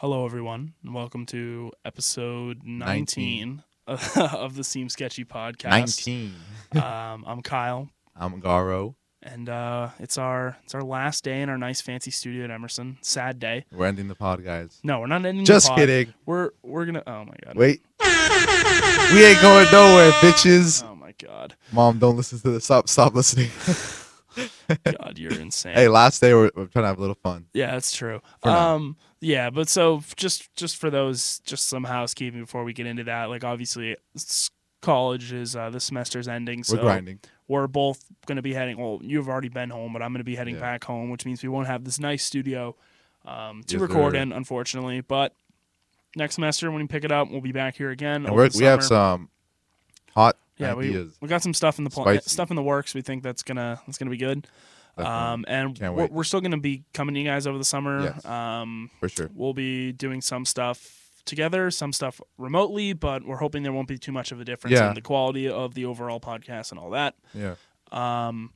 [0.00, 5.70] Hello, everyone, and welcome to episode 19, of the Seem Sketchy podcast.
[5.70, 6.34] 19.
[6.76, 8.94] Um, I'm Kyle, I'm Garo.
[9.22, 12.98] and uh, it's our it's our last day in our nice fancy studio at Emerson.
[13.00, 13.64] Sad day.
[13.72, 14.78] We're ending the pod, guys.
[14.84, 15.38] No, we're not ending.
[15.38, 15.78] the Just pod.
[15.78, 16.14] kidding.
[16.26, 17.02] We're we're gonna.
[17.06, 17.56] Oh my god.
[17.56, 17.82] Wait.
[18.00, 20.84] we ain't going nowhere, bitches.
[20.88, 21.56] Oh my god.
[21.72, 22.64] Mom, don't listen to this.
[22.66, 23.50] Stop, stop listening.
[24.84, 25.74] God, you're insane.
[25.74, 27.46] hey, last day we're, we're trying to have a little fun.
[27.52, 28.20] Yeah, that's true.
[28.42, 28.94] For now.
[29.20, 33.24] Yeah, but so just just for those, just some housekeeping before we get into that.
[33.30, 33.96] Like, obviously,
[34.80, 37.20] college is uh, the semester's ending, so We're grinding.
[37.48, 38.78] we're both going to be heading.
[38.78, 40.60] Well, you've already been home, but I'm going to be heading Yeah.
[40.60, 42.76] back home, which means we won't have this nice studio
[43.24, 45.00] um, to Yes, record in, unfortunately.
[45.00, 45.34] But
[46.16, 48.22] next semester, when we pick it up, we'll be back here again.
[48.32, 49.28] We have some
[50.14, 51.16] hot yeah, we, ideas.
[51.20, 52.94] we got some stuff in the pl- stuff in the works.
[52.94, 54.46] We think that's gonna that's gonna be good.
[54.98, 58.02] Definitely, Um, and we're, we're still gonna be coming to you guys over the summer.
[58.04, 58.24] Yes.
[58.24, 59.30] Um, for sure.
[59.34, 60.94] We'll be doing some stuff
[61.24, 64.76] together, some stuff remotely, but we're hoping there won't be too much of a difference
[64.78, 64.88] Yeah.
[64.88, 67.14] in the quality of the overall podcast and all that.
[67.34, 67.54] Yeah.
[67.92, 68.52] Um,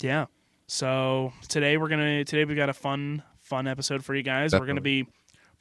[0.00, 0.26] yeah.
[0.66, 4.52] So today we're gonna today we've got a fun fun episode for you guys.
[4.52, 5.06] We're gonna be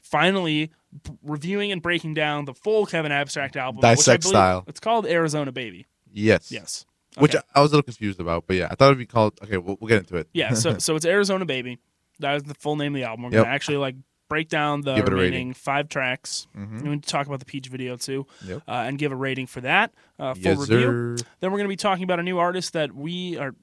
[0.01, 0.71] finally
[1.03, 3.77] b- reviewing and breaking down the full Kevin Abstract album.
[3.77, 4.63] which I Dissect believe- style.
[4.67, 5.87] It's called Arizona Baby.
[6.11, 6.51] Yes.
[6.51, 6.85] Yes.
[7.17, 7.43] Which Okay.
[7.55, 9.39] I, was a little confused about, but yeah, I thought it'd be called.
[9.43, 10.29] Okay, we'll, we'll get into it.
[10.33, 10.53] yeah.
[10.53, 11.79] So so it's Arizona Baby.
[12.19, 13.23] That is the full name of the album.
[13.23, 13.43] We're Yep.
[13.45, 13.95] gonna actually like
[14.27, 16.47] break down the remaining five tracks.
[16.53, 18.61] hmm We're going to talk about the Peach video too, Yep.
[18.67, 19.91] uh, and give a rating for that.
[20.19, 21.17] Uh, full Yes, review.
[21.17, 21.25] sir.
[21.39, 23.55] Then we're going to be talking about a new artist that we are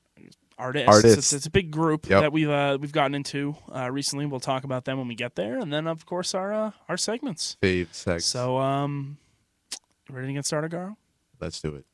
[0.58, 0.88] artists.
[0.88, 1.18] Artists.
[1.18, 2.20] It's, it's a big group Yep.
[2.20, 4.26] that we've uh, we've gotten into uh, recently.
[4.26, 6.96] We'll talk about them when we get there, and then of course our uh, our
[6.96, 7.56] segments.
[7.62, 8.24] Fave sex.
[8.24, 9.18] So um,
[10.10, 10.96] ready to get started, Garo?
[11.40, 11.84] Let's do it.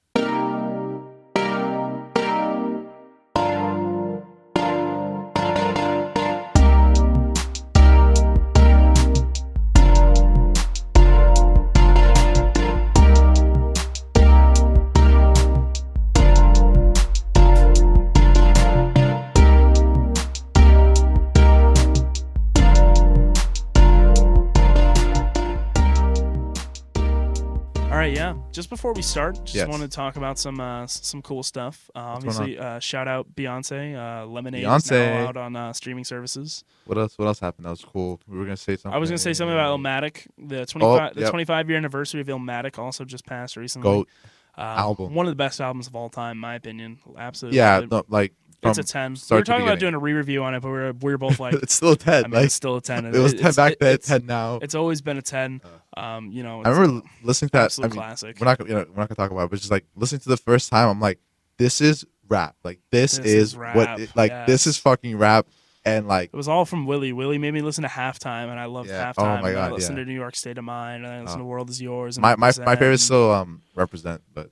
[28.03, 28.35] Right, yeah.
[28.51, 29.69] Just before we start, just Yes.
[29.69, 31.91] want to talk about some uh, some cool stuff.
[31.95, 33.95] Uh, obviously, uh, shout out Beyonce.
[33.97, 36.65] Uh, Lemonade is now out on uh, streaming services.
[36.87, 37.17] What else?
[37.17, 37.67] What else happened?
[37.67, 38.21] That was cool.
[38.27, 38.95] We were gonna say something.
[38.95, 40.27] I was gonna say something about Illmatic.
[40.37, 43.85] The twenty five the twenty five year anniversary of Illmatic also just passed recently.
[43.85, 44.09] Goat.
[44.55, 45.15] Um, album.
[45.15, 46.99] One of the best albums of all time, in my opinion.
[47.17, 47.57] Absolutely.
[47.57, 49.17] Yeah, no, like it's a ten.
[49.31, 51.41] We were talking about doing a re-review on it, but we were we were both
[51.41, 52.25] like, it's still a ten.
[52.25, 53.07] I mean, like it's still a ten.
[53.15, 54.57] it was ten back it- then, It's, ten now.
[54.63, 55.61] it's always been a ten.
[55.97, 57.79] Um, you know, I remember listening to that.
[57.79, 58.39] I mean, classic.
[58.41, 60.29] we're not you know, we're not gonna talk about it, but just like listening to
[60.29, 61.19] the first time, I'm like,
[61.59, 62.57] this is rap.
[62.65, 65.47] Like this, This is, is what it, like this is fucking rap.
[65.85, 67.13] And like It was all from Willie.
[67.13, 69.13] Willie made me listen to halftime, and I loved Yeah.
[69.17, 69.43] Oh halftime.
[69.43, 70.05] my and I God, listened yeah.
[70.05, 71.45] to New York State of Mind, and I listened Oh.
[71.45, 72.17] to World Is Yours.
[72.17, 74.51] And my my, my favorite still um represent, but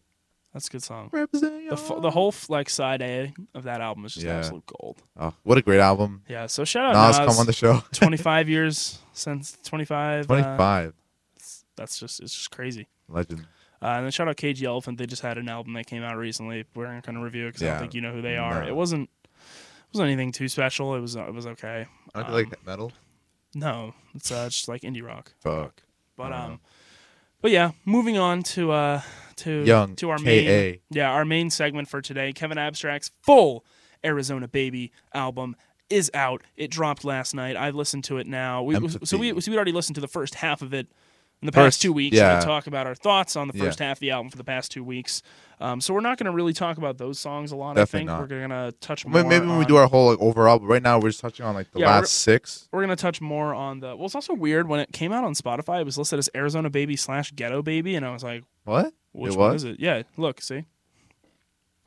[0.53, 1.11] That's a good song.
[1.13, 4.39] represent The f- the whole like side A of that album is just Yeah.
[4.39, 5.03] absolute gold.
[5.19, 6.23] oh, what a great album.
[6.29, 6.47] Yeah.
[6.47, 7.27] So shout out Nas, Nas.
[7.29, 7.83] come on the show.
[7.93, 10.25] 25 years since 25.
[10.25, 10.95] uh, Twenty five,
[11.77, 12.89] that's just it's just crazy.
[13.09, 13.47] legend.
[13.83, 14.99] Uh, and then shout out KG Elephant.
[14.99, 16.65] They just had an album that came out recently.
[16.75, 17.73] We're not going to kinda review it because I Yeah.
[17.73, 18.63] don't think you know who they are.
[18.63, 18.69] No.
[18.69, 20.95] It wasn't it wasn't anything too special.
[20.97, 21.87] It was it was okay.
[22.15, 22.93] I Um, like metal.
[23.55, 25.33] No, it's uh, just like indie rock.
[25.41, 25.83] Fuck.
[26.17, 26.61] But um,
[27.41, 29.01] but yeah, moving on to uh
[29.41, 32.33] to Young to our main yeah our main segment for today.
[32.33, 33.65] Kevin Abstract's full
[34.05, 35.57] Arizona Baby album
[35.89, 36.43] is out.
[36.57, 37.57] It dropped last night.
[37.57, 38.63] I've listened to it now.
[38.63, 38.75] We,
[39.05, 40.87] so we so we already listened to the first half of it
[41.43, 42.17] in the past First- two weeks.
[42.17, 42.39] yeah.
[42.39, 43.65] We talk about our thoughts on the Yeah.
[43.65, 45.23] first half of the album for the past two weeks.
[45.59, 47.77] Um, so we're not going to really talk about those songs a lot.
[47.77, 48.21] Definitely I think not.
[48.21, 49.25] we're going to touch more.
[49.25, 51.55] maybe when we do our whole like overall, but right now we're just touching on
[51.55, 52.69] like the Yeah, we're- last six.
[52.73, 53.97] we're gonna touch more on the.
[53.97, 55.81] Well, it's also weird when it came out on Spotify.
[55.81, 58.93] It was listed as Arizona Baby slash Ghetto Baby, and I was like, What?
[59.13, 59.65] Which It one was?
[59.65, 59.81] is it?
[59.81, 60.65] Yeah, look, see.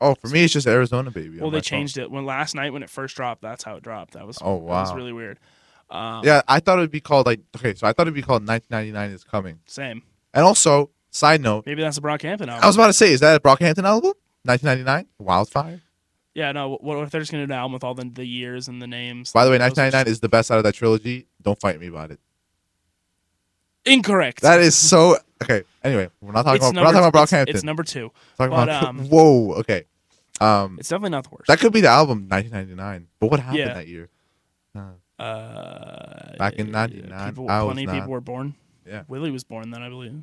[0.00, 1.38] Oh, for me it's just Arizona baby.
[1.40, 3.40] well, they changed it when last night when it first dropped.
[3.42, 4.14] That's how it dropped.
[4.14, 4.96] That was Oh, That was wow.
[4.96, 5.38] really weird.
[5.88, 8.46] Um, Yeah, I thought it'd be called like okay, so I thought it'd be called
[8.46, 9.60] 1999 is coming.
[9.66, 10.02] same.
[10.34, 12.58] And also, side note, Maybe that's a Brockhampton album.
[12.62, 14.12] I was about to say, is that a Brockhampton album?
[14.42, 15.80] 1999, Wildfire.
[16.34, 16.76] yeah, no.
[16.80, 18.86] What if they're just gonna do an album with all the, the years and the
[18.88, 19.32] names?
[19.32, 21.28] By the way, 1999 just- is the best out of that trilogy.
[21.40, 22.18] Don't fight me about it.
[23.86, 24.40] incorrect.
[24.42, 25.62] That is so okay.
[25.82, 27.54] Anyway, we're not talking It's about we're not talking number- about it's- Brockhampton.
[27.54, 28.10] It's, number two.
[28.38, 29.52] talking but, about um, whoa.
[29.54, 29.84] Okay,
[30.40, 31.46] um, It's definitely not the worst.
[31.48, 33.08] that could be the album 1999.
[33.20, 33.74] But what happened Yeah.
[33.74, 34.08] that year?
[34.76, 38.54] Uh, uh, Back in 99, people, I was plenty of not- people were born.
[38.86, 39.02] Yeah.
[39.08, 40.22] Willie was born then, I believe.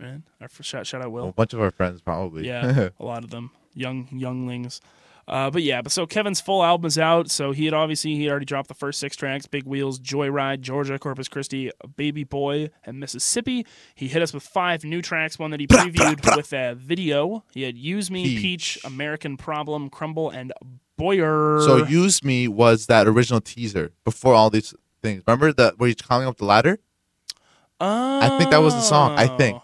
[0.00, 0.20] Right.
[0.62, 1.28] Shout, shout out Will.
[1.28, 2.46] a bunch of our friends probably.
[2.46, 4.80] Yeah, a lot of them, young younglings.
[5.28, 7.30] Uh, but yeah, but so Kevin's full album is out.
[7.30, 10.98] So he had obviously he already dropped the first six tracks: Big Wheels, Joyride, Georgia,
[10.98, 13.66] Corpus Christi, Baby Boy, and Mississippi.
[13.94, 15.38] He hit us with five new tracks.
[15.38, 17.44] One that he previewed with a video.
[17.52, 18.40] He had "Use Me," Peach.
[18.40, 20.52] Peach, American Problem, Crumble, and
[20.96, 21.60] Boyer.
[21.62, 25.22] So use me was that original teaser before all these things.
[25.26, 26.78] Remember that where he's climbing up the ladder?
[27.80, 29.60] I think that was the song, I think.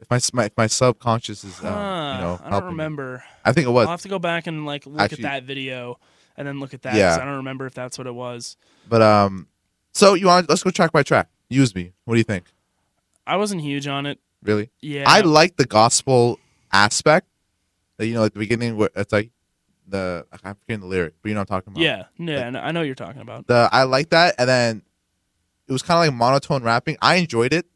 [0.00, 3.22] If my my, if my subconscious is um, Huh, you know I don't remember.
[3.44, 5.42] I think it was, I'll have to go back and like look Actually- at that
[5.44, 5.98] video
[6.36, 6.94] and then look at that.
[6.94, 7.16] Yeah.
[7.20, 8.56] I don't remember if that's what it was.
[8.88, 9.46] but um.
[9.92, 10.48] So you want?
[10.48, 11.28] Let's go track by track.
[11.48, 11.92] Use me.
[12.04, 12.44] What do you think?
[13.26, 14.20] I wasn't huge on it.
[14.42, 14.70] Really?
[14.80, 15.04] Yeah.
[15.06, 16.38] I like the gospel
[16.72, 17.26] aspect.
[17.98, 19.30] That you know, at the beginning, where it's like
[19.86, 21.82] the I'm forgetting the lyric, but you know what I'm talking about.
[21.82, 23.46] yeah, yeah, I know- I know what you're talking about.
[23.48, 24.82] The I like that, and then
[25.68, 26.96] it was kind of like monotone rapping.
[27.02, 27.66] I enjoyed it.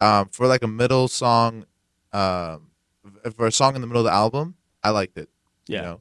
[0.00, 1.64] Um, for like a middle song,
[2.12, 2.70] um,
[3.36, 5.28] for a song in the middle of the album, I liked it.
[5.66, 5.76] Yeah.
[5.76, 6.00] You know,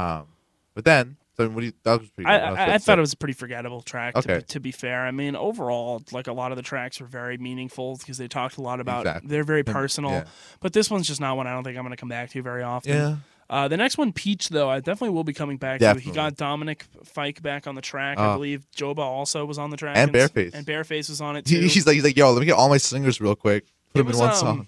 [0.00, 0.26] um,
[0.74, 1.72] but then so what do you?
[1.84, 2.28] That was pretty.
[2.28, 2.58] I, good.
[2.58, 4.14] I, did I thought it was a pretty forgettable track.
[4.14, 4.38] To, Okay.
[4.38, 7.38] be, to be fair, I mean, overall, like a lot of the tracks were very
[7.38, 9.06] meaningful because they talked a lot about.
[9.06, 9.30] Exactly.
[9.30, 10.24] They're very personal, yeah.
[10.60, 12.42] but this one's just not one I don't think I'm going to come back to
[12.42, 12.92] very often.
[12.92, 13.16] Yeah.
[13.50, 15.84] Uh, the next one, Peach, though, I definitely will be coming back to.
[15.84, 16.10] Definitely.
[16.12, 18.16] He got Dominic Fike back on the track.
[18.16, 18.34] I Oh.
[18.36, 19.96] believe Joba also was on the track.
[19.96, 20.54] And bearface.
[20.54, 21.56] And bearface was on it too.
[21.60, 23.64] He, he's like he's like yo, let me get all my singers real quick.
[23.92, 24.66] Put It them in one um, song.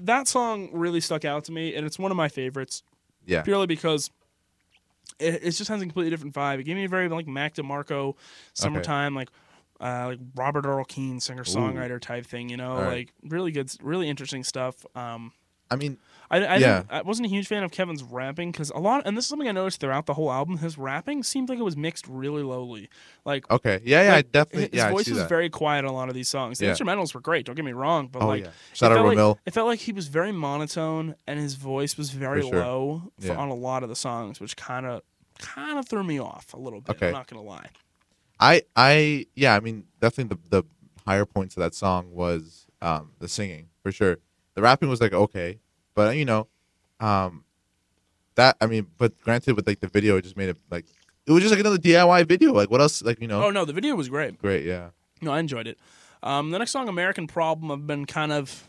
[0.00, 2.82] that song really stuck out to me, and it's one of my favorites.
[3.26, 3.42] Yeah.
[3.42, 4.10] Purely because
[5.18, 6.60] it, it just has a completely different vibe.
[6.60, 8.14] It gave me a very like Mac DeMarco,
[8.54, 9.28] summertime, like
[9.78, 12.48] uh, like Robert Earl Keen singer songwriter type thing.
[12.48, 12.88] You know, All right.
[12.96, 14.86] like really good, really interesting stuff.
[14.94, 15.32] Um,
[15.70, 15.98] I mean,
[16.30, 16.82] I, I, Yeah.
[16.90, 19.48] I wasn't a huge fan of Kevin's rapping because a lot, and this is something
[19.48, 20.58] I noticed throughout the whole album.
[20.58, 22.88] His rapping seemed like it was mixed really lowly.
[23.24, 25.28] Like okay, yeah, yeah, I like, definitely, his yeah, voice was that.
[25.28, 26.58] very quiet on a lot of these songs.
[26.58, 26.72] The Yeah.
[26.72, 27.46] instrumentals were great.
[27.46, 29.66] Don't get me wrong, but oh like yeah, shout it out felt like- it felt
[29.68, 32.52] like he was very monotone and his voice was very sure.
[32.54, 33.36] low for, Yeah.
[33.36, 35.02] on a lot of the songs, which kind of
[35.38, 36.96] kind of threw me off a little bit.
[36.96, 37.08] Okay.
[37.08, 37.68] I'm not gonna lie.
[38.40, 40.68] I, I, yeah, I mean, definitely the the
[41.06, 44.18] higher points of that song was um the singing for sure.
[44.54, 45.60] The rapping was like okay,
[45.96, 46.46] but you know,
[47.00, 47.42] um,
[48.36, 50.86] that I mean, but granted, with like the video, it just made it like
[51.26, 52.52] it was just like another DIY video.
[52.52, 53.02] Like what else?
[53.02, 54.38] Like you know, Oh no, the video was great.
[54.38, 54.90] great, yeah.
[55.20, 55.78] No, I enjoyed it.
[56.22, 58.62] Um, the next song, American Problem, I've been kind of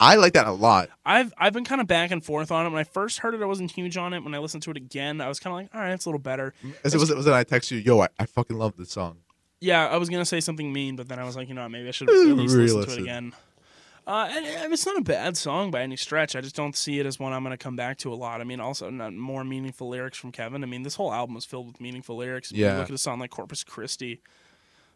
[0.00, 0.88] I like that a lot.
[1.04, 2.70] I've I've been kind of back and forth on it.
[2.70, 4.24] When I first heard it, I wasn't huge on it.
[4.24, 6.08] When I listened to it again, I was kind of like, all right, it's a
[6.08, 6.54] little better.
[6.82, 8.90] As it was, it was that I text you, yo, I, I fucking love this
[8.90, 9.18] song.
[9.60, 11.70] Yeah, I was gonna say something mean, but then I was like, you know, what,
[11.70, 13.34] maybe I should at least listen to it again.
[14.06, 16.34] Uh, and, and it's not a bad song by any stretch.
[16.34, 18.40] I just don't see it as one I'm gonna come back to a lot.
[18.40, 20.62] I mean, also not more meaningful lyrics from Kevin.
[20.64, 22.50] I mean, this whole album is filled with meaningful lyrics.
[22.50, 22.78] You Yeah.
[22.78, 24.20] look at a song like Corpus Christi,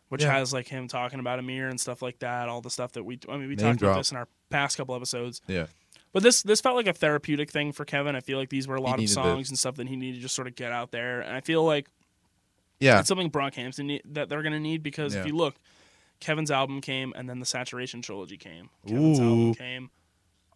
[0.08, 0.32] which Yeah.
[0.32, 2.48] has like him talking about Ameer and stuff like that.
[2.48, 3.90] All the stuff that we, I mean, we Name talked drop.
[3.92, 5.40] about this in our past couple episodes.
[5.46, 5.66] Yeah,
[6.12, 8.16] But this this felt like a therapeutic thing for Kevin.
[8.16, 10.22] I feel like these were a lot of songs and stuff that he needed to
[10.22, 11.20] just sort of get out there.
[11.20, 11.88] And I feel like
[12.80, 15.54] yeah, it's something Brockhampton need, that they're going to need because if you look,
[16.20, 18.70] Kevin's album came and then the Saturation trilogy came.
[18.86, 19.90] Kevin's album came,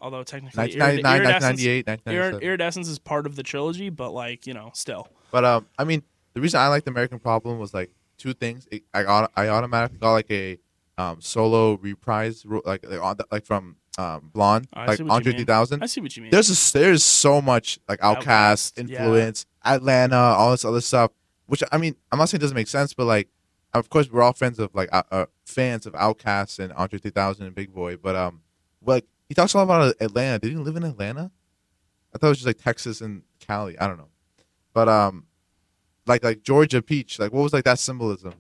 [0.01, 2.43] although technically 1999, Irid- 1998, Iridescence, 1997.
[2.43, 5.09] Iridescence is part of the trilogy, but like you know, still.
[5.31, 6.03] But um, I mean,
[6.35, 8.67] the reason I liked American Problem was like two things.
[8.71, 10.59] It, I got I automatically got like a
[10.97, 15.83] um solo reprise like like, on the, like from um Blonde I like Andre 3000.
[15.83, 16.31] I see what you mean.
[16.31, 18.99] There's just there's so much like Outcast Outkast, yeah.
[18.99, 21.13] influence, Atlanta, all this other stuff.
[21.47, 23.29] Which I mean, I'm not saying it doesn't make sense, but like,
[23.75, 27.47] of course, we're all friends of like uh, uh, fans of Outkast and Andre 3000
[27.47, 27.97] and Big Boi.
[27.97, 28.41] But um,
[28.85, 30.39] like he talks a lot about Atlanta.
[30.39, 31.31] Did he live in Atlanta?
[32.15, 33.79] I thought it was just like Texas and Cali.
[33.79, 34.09] I don't know,
[34.73, 35.27] but um,
[36.07, 37.19] like like Georgia peach.
[37.19, 38.35] Like what was like that symbolism,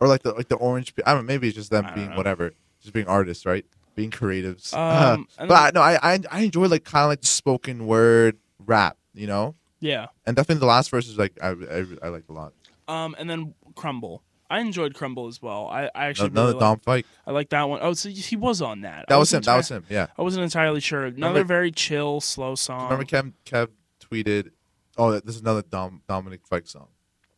[0.00, 0.94] or like the like the orange.
[0.94, 1.32] pe- I don't know.
[1.32, 2.16] Maybe it's just them being know.
[2.16, 3.66] whatever, just being artists, right?
[3.94, 4.72] Being creatives.
[4.74, 8.38] Um, and but I, no, I I I enjoy like kind of like spoken word
[8.58, 10.06] rap, you know, yeah.
[10.26, 12.54] and definitely the last verse is like I I, I liked a lot.
[12.88, 14.22] Um, and then Crumble.
[14.50, 15.68] I enjoyed Crumble as well.
[15.68, 17.06] I, I actually Another really Dom like, Fike.
[17.26, 17.78] I like that one.
[17.82, 19.00] Oh, so he was on that.
[19.00, 19.38] I That was him.
[19.38, 19.84] wasn't That was him.
[19.88, 20.06] Yeah.
[20.18, 21.06] I wasn't entirely sure.
[21.06, 22.90] Another Remember- very chill, slow song.
[22.90, 23.68] Remember Kev Kev
[24.04, 24.50] tweeted,
[24.98, 26.88] "Oh, this is another Dom Dominic Fike song,"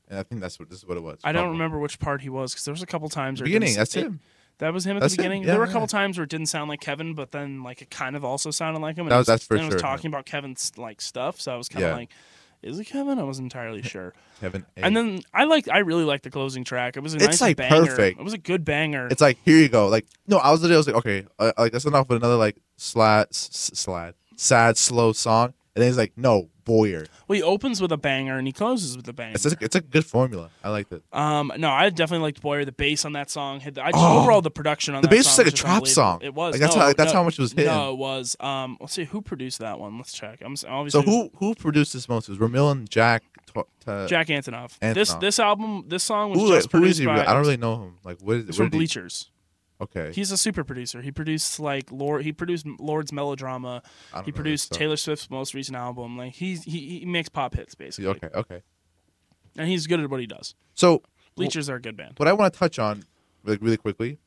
[0.08, 1.18] and I think that's what this is what it was.
[1.22, 3.38] I don't remember which part he was because there was a couple times.
[3.40, 3.74] The beginning.
[3.74, 4.20] That's it- him.
[4.58, 5.42] That was him at That's the beginning.
[5.42, 5.72] yeah, there were a yeah.
[5.72, 8.50] couple times where it didn't sound like Kevin, but then like it kind of also
[8.52, 9.06] sounded like him.
[9.06, 11.52] And That was- that's for and it was sure, talking about Kevin's like stuff, so
[11.52, 11.96] I was kind of Yeah.
[11.96, 12.10] like,
[12.62, 14.12] "Is it Kevin?" I wasn't entirely sure.
[14.40, 14.64] Kevin.
[14.76, 14.84] A.
[14.84, 16.96] And then I like, I really liked the closing track.
[16.96, 17.86] It was a It's, nice like, banger.
[17.86, 18.18] perfect.
[18.20, 19.06] It was a good banger.
[19.08, 19.88] it's like here you go.
[19.88, 22.56] Like no, I was I was like okay, uh, like that's enough with another like
[22.78, 27.06] slad s- s- sad slow song, and then he's like no Boyer.
[27.26, 29.32] well, he opens with a banger and he closes with a banger.
[29.34, 30.48] It's just, it's a good formula.
[30.62, 31.02] I liked it.
[31.12, 32.64] Um, no, I definitely liked Boyer.
[32.64, 34.20] The bass on that song, had I just Oh.
[34.20, 35.94] overall the production on The that bass was song like a trap unbelievable.
[35.94, 36.20] song.
[36.22, 36.52] It was.
[36.52, 37.66] Like, that's no, how- that's no, how much it was hitting.
[37.66, 38.36] No, it was.
[38.38, 39.96] Um, let's see who produced that one.
[39.98, 40.40] Let's check.
[40.44, 42.28] I'm s- So obviously who who produced this most?
[42.28, 43.24] It was Romil and Jack
[44.06, 44.78] Jack Antonoff.
[44.78, 45.20] This Antonoff.
[45.20, 47.06] this album, this song was who, just who produced is he?
[47.06, 47.22] by.
[47.22, 47.94] I don't really know him.
[48.04, 49.30] Like what is He's where from did he- Bleachers.
[49.82, 51.02] Okay, He's a super producer.
[51.02, 52.22] He produced like Lorde.
[52.22, 53.82] He produced Lorde's Melodrama.
[54.24, 54.72] He produced.
[54.72, 56.16] Taylor Swift's most recent album.
[56.16, 58.62] Like he's he, he makes pop hits basically, Okay, okay.
[59.58, 60.54] and he's good at what he does.
[60.74, 61.02] So
[61.34, 62.14] Bleachers are a good band.
[62.18, 63.02] what I want to touch on,
[63.44, 64.18] like really quickly,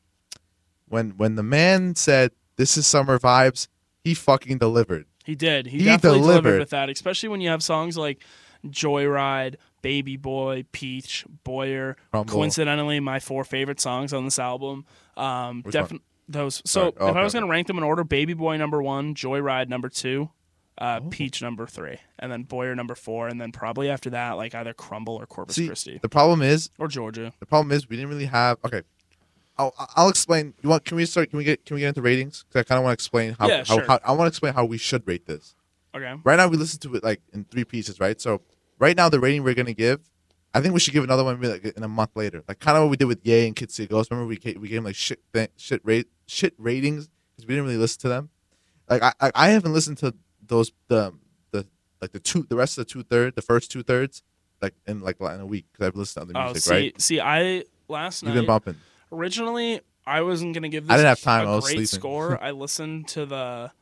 [0.88, 3.68] when when the man said this is summer vibes,
[4.04, 5.06] he fucking delivered.
[5.24, 5.66] He did.
[5.68, 6.42] He, He definitely delivered.
[6.42, 6.58] delivered.
[6.60, 8.22] with that, especially when you have songs like
[8.70, 11.96] Joyride, Baby Boy, Peach, Boyer.
[12.10, 12.32] Crumble.
[12.32, 14.84] Coincidentally, my four favorite songs on this album.
[15.16, 16.62] Um, definitely those.
[16.64, 16.86] So.
[16.86, 17.50] Oh, if I okay, was going to okay.
[17.52, 20.30] rank them in order, Baby Boy number one, Joyride number two,
[20.78, 21.08] uh, Oh.
[21.08, 24.74] Peach number three, and then Boyer number four, and then probably after that, like either
[24.74, 27.32] Crumble or Corpus See, Christi the problem is or Georgia.
[27.40, 28.58] the problem is we didn't really have.
[28.64, 28.82] Okay,
[29.56, 30.52] I'll I'll explain.
[30.62, 30.84] You want?
[30.84, 31.30] Can we start?
[31.30, 31.64] Can we get?
[31.64, 32.44] Can we get into ratings?
[32.48, 33.86] Because I kind of want to explain how, Yeah, how, sure.
[33.86, 35.54] how I want to explain how we should rate this.
[35.94, 36.12] Okay.
[36.24, 38.20] Right now we listen to it like in three pieces, right?
[38.20, 38.42] So
[38.78, 40.00] right now the rating we're gonna give,
[40.54, 42.76] I think we should give another one maybe, like in a month later, like kind
[42.76, 44.10] of what we did with Ye and Kid See Ghost.
[44.10, 47.54] Remember we gave, we gave them like shit th- shit rate shit ratings because we
[47.54, 48.30] didn't really listen to them.
[48.88, 50.14] Like I, I I haven't listened to
[50.46, 51.12] those the
[51.50, 51.66] the
[52.00, 54.22] like the two the rest of the two third the first two thirds
[54.62, 57.00] like in like in a week because I've listened to other Oh, music, see, right?
[57.00, 58.76] see, see I last You've night been bumping.
[59.12, 62.00] originally I wasn't gonna give this I didn't have time, a I was great sleeping.
[62.00, 62.42] score.
[62.42, 63.72] I listened to the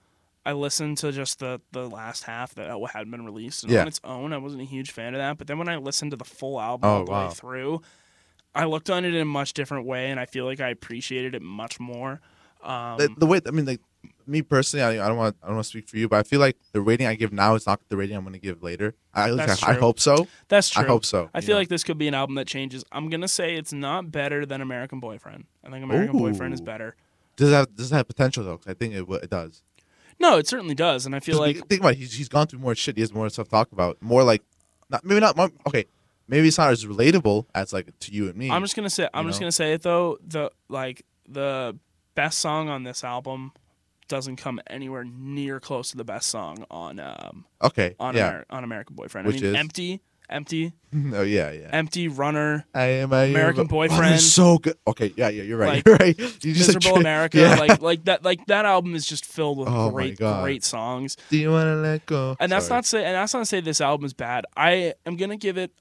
[0.47, 3.83] I listened to just the the last half that had been released and Yeah.
[3.83, 5.39] on its own I wasn't a huge fan of that.
[5.39, 7.29] But then when I listened to the full album Oh, all the wow.
[7.29, 7.83] way through,
[8.55, 11.35] I looked on it in a much different way and I feel like I appreciated
[11.35, 12.21] it much more.
[12.63, 13.81] Um, the, the way I mean, like
[14.27, 16.23] me personally, I, I don't want I don't want to speak for you, but I
[16.23, 18.63] feel like the rating I give now is not the rating I'm going to give
[18.63, 18.95] later.
[19.15, 20.29] I, I, I hope so.
[20.49, 20.83] that's true.
[20.85, 21.31] I hope so.
[21.35, 21.59] I feel know?
[21.61, 22.85] like this could be an album that changes.
[22.93, 25.45] I'm gonna say it's not better than American Boyfriend.
[25.65, 26.97] I think American Boyfriend is better.
[27.37, 28.59] does it have does it have potential though?
[28.59, 29.63] 'Cause I think it it does.
[30.21, 32.61] No, it certainly does, and I feel like think about it, he's he's gone through
[32.61, 32.97] more shit.
[32.97, 34.01] He has more stuff to talk about.
[34.01, 34.43] More like
[34.91, 35.87] not maybe not more, okay.
[36.27, 38.51] Maybe it's not as relatable as like to you and me.
[38.51, 39.45] I'm just gonna say I'm you just know?
[39.45, 40.19] gonna say it though.
[40.27, 41.77] The like the
[42.15, 43.53] best song on this album
[44.09, 47.95] doesn't come anywhere near close to the best song on um okay.
[47.99, 48.29] on yeah.
[48.29, 49.27] Amer- on American Boyfriend.
[49.27, 49.57] Which I mean, is?
[49.57, 50.73] empty, empty,
[51.13, 51.69] oh yeah, yeah.
[51.73, 54.15] empty runner, I am I am- American oh, Boyfriend.
[54.15, 54.77] it's so good.
[54.87, 55.77] Okay, yeah, yeah, you're right.
[55.77, 56.19] Like, you're right.
[56.45, 57.39] You just miserable America.
[57.39, 57.57] Yeah.
[57.57, 61.17] Like like that like that album is just filled with Oh great great songs.
[61.31, 62.37] Do you want to let go?
[62.41, 62.79] And that's Sorry.
[62.79, 64.47] not say and that's not to say this album is bad.
[64.57, 65.73] I am gonna give it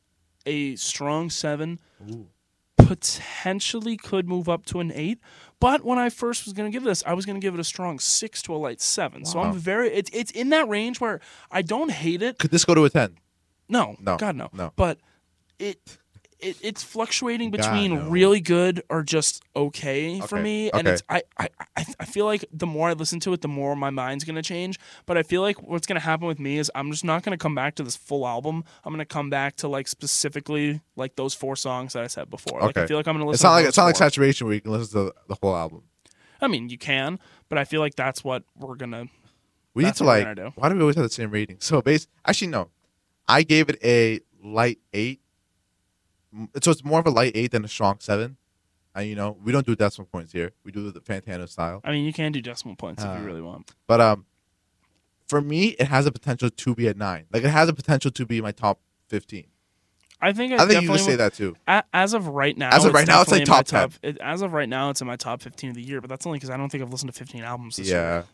[0.46, 1.80] a strong seven.
[2.10, 2.28] Ooh.
[2.78, 5.20] Potentially could move up to an eight,
[5.62, 7.98] but when I first was gonna give this, I was gonna give it a strong
[7.98, 9.24] six to a light seven.
[9.24, 12.40] So I'm very it's it's in that range where I don't hate it.
[12.40, 13.18] Could this go to a ten?
[13.74, 14.72] No, No, God no, no.
[14.76, 15.00] But
[15.60, 15.80] it.
[16.40, 18.10] It, it's fluctuating God, between no.
[18.10, 20.94] really good or just okay, for Okay, me, and okay.
[20.96, 23.78] it's I, I I I feel like the more I listen to it, the more
[23.78, 24.78] my mind's gonna change.
[25.06, 27.56] But I feel like what's gonna happen with me is I'm just not gonna come
[27.56, 28.66] back to this full album.
[28.84, 32.60] I'm gonna come back to like specifically like those four songs that I said before.
[32.60, 32.88] Like I Okay.
[32.88, 33.36] feel like I'm gonna listen.
[33.36, 34.06] It's not to like those it's not like four.
[34.10, 35.84] saturation where you can listen to the whole album.
[36.42, 39.06] I mean, you can, but I feel like that's what we're gonna.
[39.74, 40.36] We That's need to what we're like.
[40.38, 40.54] gonna do.
[40.58, 41.56] Why do we always have the same rating?
[41.62, 42.08] So base.
[42.28, 42.68] Actually, no.
[43.28, 45.22] I gave it a light eight.
[46.62, 48.38] So it's more of a light eight than a strong seven.
[48.96, 50.52] And you know, we don't do decimal points here.
[50.64, 51.82] We do the Fantano style.
[51.84, 53.72] I mean, you can do decimal points if Uh, you really want.
[53.88, 54.26] But um,
[55.28, 57.26] for me, it has a potential to be at nine.
[57.32, 59.46] Like it has a potential to be my top fifteen.
[60.22, 61.56] I think I, I think you definitely can say that too.
[61.68, 63.94] A- As of right now, As of right now, it's like definitely in my top
[64.04, 66.26] It, as of right now, it's in my top 15 of the year, but that's
[66.26, 68.26] only because I don't think I've listened to 15 albums this year.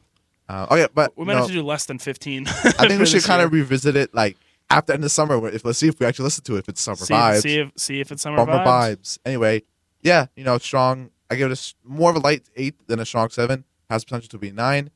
[0.50, 0.55] Yeah.
[0.55, 2.48] Uh, okay, but We might no, have to do less than 15.
[2.48, 2.51] I
[2.88, 4.38] think we should kind of revisit it like
[4.69, 5.47] after the summer.
[5.47, 6.59] If let's see if we actually listen to it.
[6.59, 8.65] If it's summer see, vibes, see if see if it's summer vibes.
[8.65, 9.19] vibes.
[9.25, 9.63] Anyway,
[10.01, 11.11] yeah, you know, strong.
[11.29, 13.65] I give it a more of a light eight than a strong seven.
[13.89, 14.91] Has potential to be nine.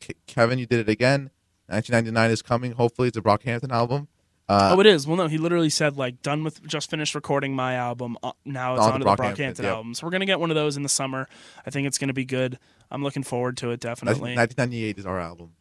[0.00, 1.30] Ke- Kevin, you did it again.
[1.66, 2.72] 1999 is coming.
[2.72, 4.08] Hopefully, it's a Brockhampton album.
[4.48, 5.06] Uh, oh, it is.
[5.06, 8.16] Well, no, he literally said like done with just finished recording my album.
[8.22, 9.74] Uh, now it's On on the to the Brockhampton, Brockhampton yep.
[9.74, 9.94] album.
[9.94, 11.28] So we're gonna get one of those in the summer.
[11.66, 12.58] I think it's gonna be good.
[12.90, 13.80] I'm looking forward to it.
[13.80, 14.34] Definitely.
[14.36, 15.52] 1998 is our album.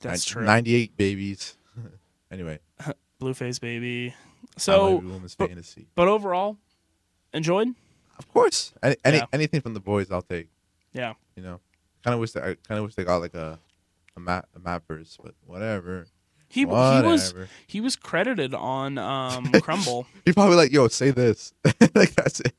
[0.00, 0.46] That's Nin- true.
[0.46, 1.57] 98 babies.
[2.30, 2.58] Anyway,
[3.20, 4.14] Blueface baby.
[4.56, 5.00] So, a
[5.36, 5.86] but- fantasy.
[5.94, 6.56] but overall,
[7.32, 7.68] enjoyed.
[8.18, 9.26] Of course, any, any Yeah.
[9.32, 10.48] anything from the boys, I'll take.
[10.92, 11.14] Yeah.
[11.36, 11.60] You know,
[12.02, 13.58] kind of wish that I kind of wish they got like a
[14.16, 16.06] a map a mappers, but whatever.
[16.48, 17.34] He he was
[17.66, 20.06] he was credited on um, Crumble.
[20.24, 21.52] He probably like, yo, say this.
[21.94, 22.54] like that's it.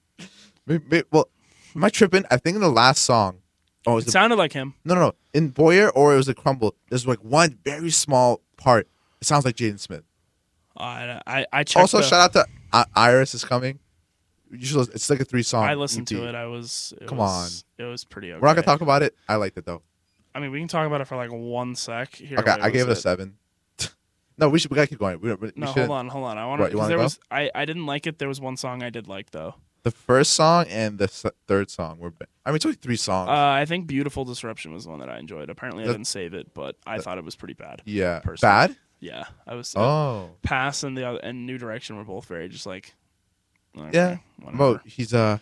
[0.67, 1.27] Maybe, maybe- well,
[1.75, 2.23] am I tripping?
[2.31, 3.39] I think in the last song.
[3.87, 4.75] Oh, it It sounded like him.
[4.85, 5.13] no, no, no.
[5.33, 6.75] In Boyer or it was a Crumble.
[6.89, 8.87] There's like one very small part.
[9.21, 10.03] It sounds like Jaden Smith.
[10.77, 11.77] Uh, I I checked.
[11.81, 13.79] Also, the- shout out to I- Iris is coming.
[14.51, 14.77] You should.
[14.77, 15.65] listen- It's like a three song.
[15.65, 16.35] I listened to it.
[16.35, 16.93] I was.
[17.01, 18.39] It Come was, It was pretty okay.
[18.39, 19.15] We're not gonna talk about it.
[19.27, 19.81] I liked it though.
[20.33, 22.15] I mean, we can talk about it for like one sec.
[22.15, 23.35] Here, Okay, I gave it a seven.
[24.37, 24.71] No, we should.
[24.71, 25.19] We gotta keep going.
[25.19, 26.37] We, we, No, hold on, hold on.
[26.37, 26.77] I want to.
[26.77, 27.03] There go?
[27.03, 28.19] was I, I didn't like it.
[28.19, 29.55] There was one song I did like though.
[29.83, 32.13] The first song and the third song were.
[32.45, 33.27] I mean, it's only three songs.
[33.29, 35.49] Uh, I think "Beautiful Disruption" was the one that I enjoyed.
[35.49, 37.81] Apparently, I didn't save it, but I that- thought it was pretty bad.
[37.85, 38.19] yeah.
[38.19, 38.49] personally.
[38.67, 38.77] Bad.
[38.99, 39.73] Yeah, I was.
[39.77, 40.31] Oh.
[40.41, 42.93] Pass and the other, and New Direction were both very just like.
[43.77, 44.17] okay, Yeah.
[44.41, 44.57] whatever.
[44.57, 45.37] Mo, he's uh,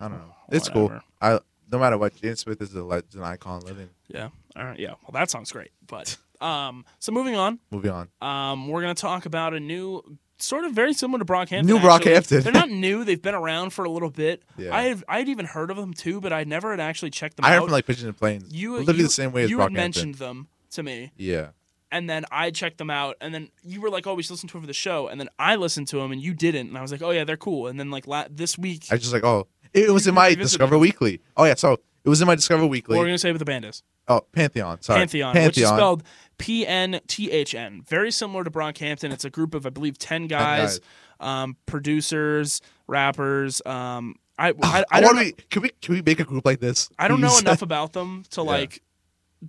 [0.00, 0.34] I don't know.
[0.50, 0.92] It's cool.
[1.20, 1.38] I
[1.70, 3.90] no matter what, James Smith is a legend, an icon living.
[4.08, 4.30] Yeah.
[4.56, 4.78] All right.
[4.78, 4.94] Yeah.
[5.02, 5.70] Well, that song's great.
[5.86, 8.08] But um, so moving on, Moving on.
[8.22, 10.02] um, we're gonna talk about a new,
[10.38, 11.66] sort of very similar to Brockhampton.
[11.66, 12.12] New actually.
[12.12, 12.42] Brockhampton.
[12.42, 13.04] They're not new.
[13.04, 14.42] They've been around for a little bit.
[14.56, 14.74] Yeah.
[14.74, 17.44] I had I'd even heard of them too, but I never had actually checked them
[17.44, 17.54] I out.
[17.54, 18.52] heard from like Pigeons and Planes.
[18.52, 21.48] you literally you, the same way as you had mentioned them to me, Yeah.
[21.90, 24.48] And then I checked them out, and then you were like, "Oh, we should listen
[24.50, 26.78] to it for the show," and then I listened to them, and you didn't, and
[26.78, 29.02] I was like, "Oh yeah, they're cool." And then like la- this week, I was
[29.02, 30.78] just like, oh, it, was in my Discover it.
[30.78, 31.20] Weekly.
[31.36, 32.96] Oh yeah, so it was in my Discover Weekly.
[32.96, 33.82] what we're gonna say what the band is.
[34.08, 34.80] oh, Pantheon.
[34.82, 36.02] Sorry, Pantheon, which is spelled
[36.38, 37.82] P N T H N.
[37.86, 39.12] Very similar to Brockhampton.
[39.12, 40.80] It's a group of, I believe, 10 guys,
[41.20, 43.60] um, producers, rappers.
[43.66, 45.32] Um, I, I, I, I, want to be.
[45.50, 46.88] Can we can we make a group like this?
[46.98, 48.46] I don't know enough about them to Yeah.
[48.46, 48.82] like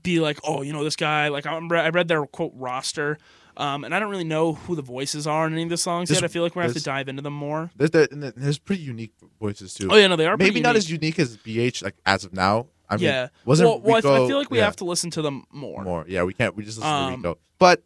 [0.04, 1.30] be like, oh, you know, this guy.
[1.30, 3.18] Like, I'm, I read their quote roster.
[3.58, 6.08] Um, and I don't really know who the voices are in any of the songs
[6.08, 6.24] This- yet.
[6.24, 7.72] I feel like we're gonna have to dive into them more.
[7.76, 9.90] There's, there, there's pretty unique voices too.
[9.92, 10.78] Oh yeah, no, they are Maybe not unique.
[10.78, 12.68] as unique as BH like as of now.
[12.90, 13.28] I mean, yeah.
[13.44, 15.22] wasn't well, well, I f- I Rico- feel like we yeah, have to listen to
[15.22, 15.84] them more.
[15.84, 16.06] more.
[16.08, 16.56] Yeah, we can't.
[16.56, 17.40] We just listen Um, to Rico.
[17.58, 17.84] But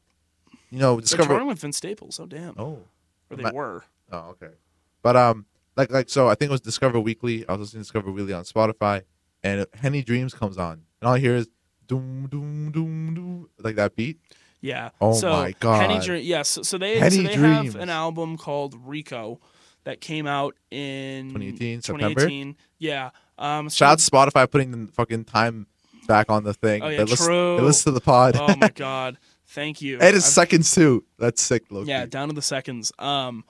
[0.69, 1.29] you know, Discover.
[1.29, 2.19] touring with Vince Staples.
[2.19, 2.53] Oh damn.
[2.57, 2.83] Oh,
[3.31, 3.83] or they Ma- were.
[4.11, 4.53] oh, okay.
[5.01, 7.47] But um, like like so, I think it was Discover Weekly.
[7.49, 9.01] I was listening to Discover Weekly on Spotify,
[9.41, 11.47] and Henny Dreams comes on, and all I hear is
[11.87, 14.19] doom doom doom doom, like that beat.
[14.61, 14.91] Yeah.
[15.01, 15.81] Oh so my God.
[15.89, 16.23] Henny Dream.
[16.23, 16.49] Yes.
[16.49, 17.73] so, so they Henny so they Dreams.
[17.73, 19.39] have an album called Rico
[19.83, 22.53] that came out in 2018, September?
[22.79, 23.09] Yeah.
[23.37, 23.69] Um.
[23.69, 25.67] so- Shout out to Spotify putting the fucking time
[26.07, 26.81] back on the thing.
[26.81, 27.57] Oh, yeah, they listen, true.
[27.57, 28.37] They listen to the pod.
[28.39, 29.17] oh my God.
[29.47, 29.95] Thank you.
[29.99, 31.03] and it's I've- seconds too.
[31.19, 31.89] That's sick, Loki.
[31.89, 32.91] Yeah, down to the seconds.
[32.99, 33.43] Um.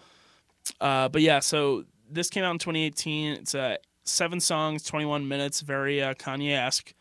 [0.82, 1.10] Uh.
[1.10, 1.40] But yeah.
[1.40, 3.34] So this came out in 2018.
[3.34, 5.62] It's uh seven songs, 21 minutes.
[5.62, 6.94] Very uh, Kanye esque.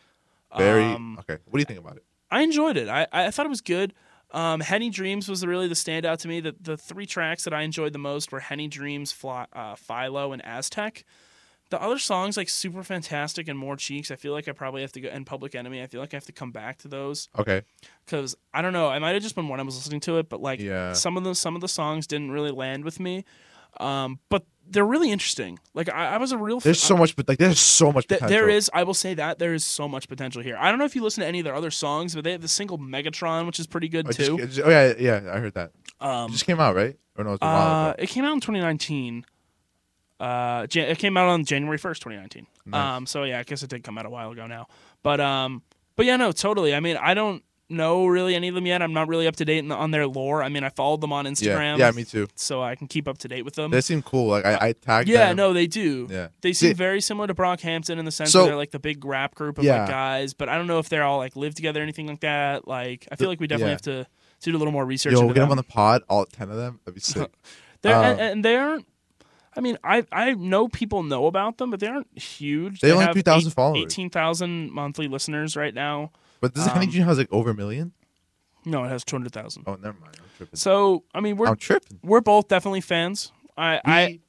[0.57, 1.39] Very Um, okay.
[1.47, 2.05] What do you think about it?
[2.31, 2.89] I enjoyed it.
[2.89, 3.93] I, I thought it was good.
[4.31, 6.41] Um, Henny Dreams was really the standout to me.
[6.41, 10.33] The, the three tracks that I enjoyed the most were Henny Dreams, Fly, uh, Philo,
[10.33, 11.05] and Aztec.
[11.69, 14.93] The other songs, like Super Fantastic and More Cheeks, I feel like I probably have
[14.93, 17.29] to go, and Public Enemy, I feel like I have to come back to those.
[17.39, 17.63] Okay.
[18.05, 20.29] Because, I don't know, I might have just been when I was listening to it,
[20.29, 20.93] but like Yeah.
[20.93, 23.25] some of the some of the songs didn't really land with me.
[23.81, 25.59] Um, but they're really interesting.
[25.75, 28.21] Like, I, I was a real There's so much, but like there's so much Th-
[28.23, 30.57] there is, I will say that there is so much potential here.
[30.59, 32.41] I don't know if you listen to any of their other songs, but they have
[32.43, 34.39] the single Megatron, which is pretty good Oh, it too.
[34.39, 35.31] just- oh yeah, yeah.
[35.33, 35.73] I heard that.
[36.01, 36.97] It Um, just came out, right?
[37.19, 39.27] Or no, while uh, it came out in 2019.
[40.21, 42.47] Uh, Jan- it came out on January 1st, 2019.
[42.67, 42.81] Nice.
[42.97, 44.69] Um, so yeah, I guess it did come out a while ago now.
[45.03, 45.63] But um,
[45.97, 46.75] but yeah, no, totally.
[46.75, 48.83] I mean, I don't know really any of them yet.
[48.83, 50.43] I'm not really up to date in the, on their lore.
[50.43, 51.79] I mean, I followed them on Instagram.
[51.79, 52.29] Yeah, yeah, me too.
[52.37, 53.71] so I can keep up to date with them.
[53.71, 54.29] They seem cool.
[54.29, 55.37] Like I, I tagged yeah, them.
[55.37, 56.07] no, they do.
[56.11, 56.29] Yeah.
[56.41, 58.79] They seem See- very similar to Brockhampton in the sense So- that they're like the
[58.79, 59.81] big rap group of Yeah.
[59.81, 62.21] like guys, but I don't know if they're all like live together or anything like
[62.21, 62.69] that.
[62.69, 64.05] Like I feel like we definitely have to,
[64.41, 65.13] to do a little more research.
[65.13, 65.51] Yo, we'll get them them.
[65.53, 66.81] on the pod, all ten of them.
[66.85, 67.31] That'd be sick.
[67.83, 68.87] They're, Uh, and, and they aren't.
[69.55, 72.81] I mean, I I know people know about them, but they aren't huge.
[72.81, 73.83] They only have have 3,000 followers.
[73.83, 76.11] 18,000 monthly listeners right now.
[76.43, 77.93] But does um, Dream has like over a million?
[78.67, 79.63] No, it has 200,000.
[79.67, 80.17] Oh, never mind.
[80.19, 80.57] I'm tripping.
[80.57, 81.99] So, I mean, we're I'm tripping.
[82.03, 83.33] we're both definitely fans.
[83.57, 84.21] I I, We-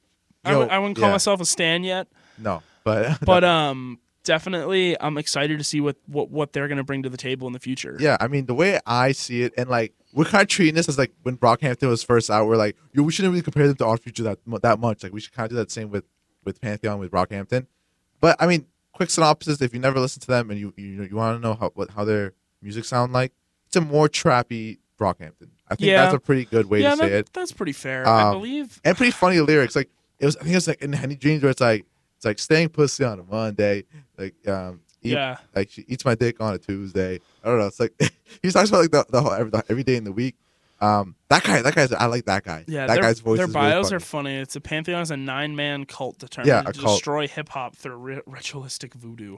[0.46, 2.06] I, yo, would, I wouldn't call yeah, myself a stan yet,
[2.38, 6.84] No, but but um definitely I'm excited to see what what, what they're going to
[6.84, 7.96] bring to the table in the future.
[7.98, 10.88] yeah, I mean the way I see it, and like we're kind of treating this
[10.88, 13.76] as like when Brockhampton was first out, we're like, yo, we shouldn't really compare them
[13.76, 15.02] to Odd Future that that much.
[15.02, 16.04] Like we should kind of do that same with
[16.44, 17.66] with Pantheon with Brockhampton.
[18.20, 21.16] But I mean, quick synopsis: if you never listen to them and you you you
[21.16, 23.32] want to know how what how their music sound like,
[23.66, 25.50] it's a more trappy Brockhampton.
[25.68, 26.02] I think Yeah.
[26.04, 28.06] that's a pretty good way yeah, to say it, that's pretty fair.
[28.06, 29.74] I Um, believe and pretty funny lyrics.
[29.76, 31.84] Like it was, I think it was like in Henny Dreams where it's like
[32.16, 33.84] it's like staying pussy on a Monday,
[34.16, 34.80] like um.
[35.02, 35.36] eat- yeah.
[35.54, 37.18] like she eats my dick on a Tuesday.
[37.42, 37.66] I don't know.
[37.66, 37.92] It's like
[38.42, 40.36] he talks about like the, the whole every, the, every day in the week.
[40.80, 42.64] Um, that guy, that guy's I like that guy.
[42.66, 44.30] Yeah, that their, guy's voice their bios really are funny.
[44.30, 44.36] funny.
[44.42, 46.96] It's a Pantheon is a nine man cult determined Yeah, to cult.
[46.96, 49.36] destroy hip hop through ri- ritualistic voodoo.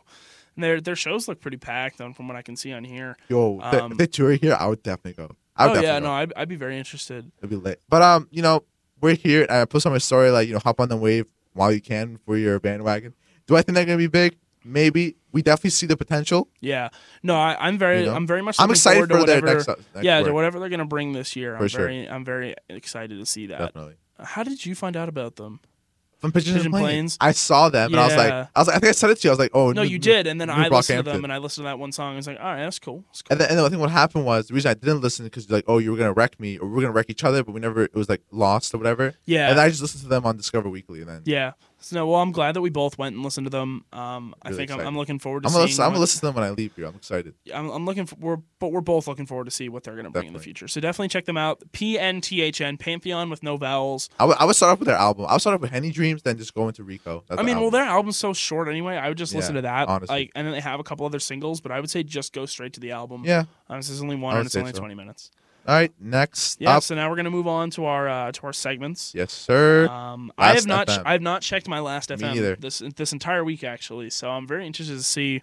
[0.55, 3.17] And their their shows look pretty packed on from what I can see on here.
[3.29, 5.37] Yo, um, if they tour here, I would definitely go.
[5.55, 6.07] I would oh yeah, go.
[6.07, 7.31] no, I'd, I'd be very interested.
[7.39, 7.81] It'd be lit.
[7.89, 8.65] But um, you know,
[9.01, 9.47] we're here.
[9.49, 12.19] I post on my story like you know, hop on the wave while you can
[12.25, 13.15] for your bandwagon.
[13.47, 14.37] Do I think they're gonna be big?
[14.67, 15.17] Maybe.
[15.33, 16.49] We definitely see the potential.
[16.61, 16.89] Yeah,
[17.23, 18.15] no, I, I'm very You know?
[18.15, 18.57] I'm very much.
[18.59, 20.33] I'm excited for to their whatever, next, uh, next yeah, work.
[20.33, 21.55] whatever they're gonna bring this year.
[21.55, 21.81] I'm For sure.
[21.83, 23.59] very I'm very excited to see that.
[23.59, 23.95] Definitely.
[24.19, 25.61] How did you find out about them?
[26.19, 27.19] From Pigeon and Planes.
[27.21, 29.21] I saw them, and I was like, I was like, I think I said it
[29.21, 29.31] to you.
[29.31, 31.31] I was like, oh No, new- you did, and then I listened to them, and
[31.33, 32.15] I listened to that one song.
[32.15, 33.05] I was like, all right, that's cool.
[33.09, 33.33] That's cool.
[33.35, 35.51] And then, and then I think what happened was the reason I didn't listen because
[35.51, 37.53] like, oh, you were gonna wreck me, or we are gonna wreck each other, but
[37.53, 37.83] we never.
[37.85, 39.13] It was like lost or whatever.
[39.27, 41.53] yeah, And I just listened to them on Discover Weekly, and then yeah.
[41.87, 43.85] So well, I'm glad that we both went and listened to them.
[43.93, 44.81] Um, I think I'm.
[44.81, 45.71] I'm looking forward to I'm gonna, seeing.
[45.75, 46.87] listen, I'm gonna listen to them when I leave here.
[46.87, 47.35] I'm excited.
[47.55, 50.05] I'm, I'm looking for, we're, but we're both looking forward to see what they're going
[50.05, 50.67] to bring in the future.
[50.67, 51.63] So definitely check them out.
[51.71, 54.11] P N T H N Pantheon with no vowels.
[54.19, 55.27] I would, I would start off with their album.
[55.29, 57.23] I would start off with Henny Dreams, then just go into Rico.
[57.29, 58.97] That's I the mean, well, their album's so short anyway.
[58.97, 59.87] I would just listen to that.
[59.87, 60.13] honestly.
[60.13, 62.47] Like, and then they have a couple other singles, but I would say just go
[62.47, 63.23] straight to the album.
[63.25, 63.45] yeah.
[63.69, 64.79] Um, this is only one, and it's only so.
[64.81, 65.31] 20 minutes.
[65.67, 66.77] All right, next Yeah.
[66.77, 69.13] up, So now we're gonna move on to our uh, to our segments.
[69.15, 69.89] yes sir.
[69.89, 70.89] Um, I have not.
[71.07, 72.57] I have not checked my last FM neither.
[72.57, 74.11] this this entire week actually.
[74.11, 75.41] So I'm very interested to see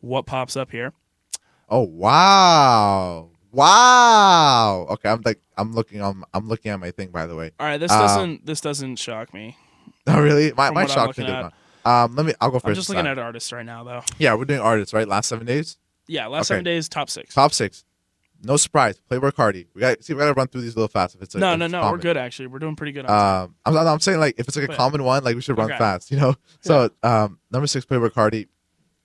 [0.00, 0.92] what pops up here.
[1.68, 4.86] oh wow, wow.
[4.90, 7.08] Okay, I'm like, I'm looking on, I'm looking at my thing.
[7.10, 9.56] By the way, All right, this Um, doesn't this doesn't shock me.
[10.06, 10.52] oh really?
[10.56, 11.24] My From my what I'm shocked me.
[11.24, 11.50] looking did
[11.84, 12.04] not.
[12.04, 12.34] Um, let me.
[12.40, 14.02] I'll go 1st I'm just looking at artists right now though.
[14.18, 15.06] Yeah, we're doing artists, right?
[15.06, 15.78] Last seven days.
[16.08, 16.54] Yeah, last Okay.
[16.56, 17.34] seven days, top six.
[17.34, 17.84] Top six.
[18.46, 19.00] No surprise.
[19.10, 19.66] Playboi Carti.
[19.74, 20.14] We got see.
[20.14, 21.14] We got to run through these a little fast.
[21.14, 21.90] If it's a, no, if no, it's no.
[21.90, 22.46] We're good actually.
[22.46, 23.06] We're doing pretty good.
[23.06, 25.58] On Um, I'm, I'm saying like if it's like a common one, like we should
[25.58, 25.78] run Okay.
[25.78, 26.34] fast, you know.
[26.60, 28.46] So um, number six, Playboi Carti.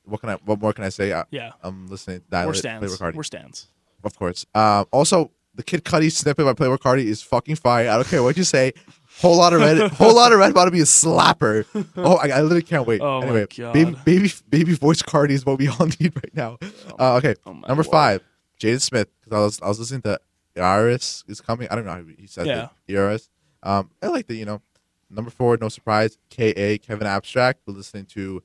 [0.04, 0.36] What can I?
[0.46, 1.14] What more can I say?
[1.14, 2.22] I, yeah, I'm listening.
[2.32, 2.86] We're stands.
[2.86, 3.68] Playboi Carti, We're stands.
[4.04, 4.46] of course.
[4.56, 7.90] Um, also the Kid Cudi snippet by Playboi Carti is fucking fire.
[7.90, 8.74] I don't care what you say.
[9.20, 9.92] Whole lot of red.
[9.94, 11.66] whole lot of red about to be a slapper.
[11.98, 13.02] Oh, I, I literally can't wait.
[13.04, 16.58] Oh anyway, baby, baby, baby voice Carti is what we all need right now.
[17.00, 18.22] Uh, okay, Oh my number five,
[18.60, 19.10] Jaden Smith.
[19.32, 20.20] Because I was I was listening to
[20.62, 21.68] Iris is coming.
[21.72, 22.68] I don't know how he said Yeah.
[22.88, 22.98] it.
[22.98, 23.30] Iris.
[23.64, 24.62] Um, I like the you know.
[25.10, 26.18] Number four, no surprise.
[26.30, 27.62] Ka Kevin Abstract.
[27.66, 28.42] We're listening to,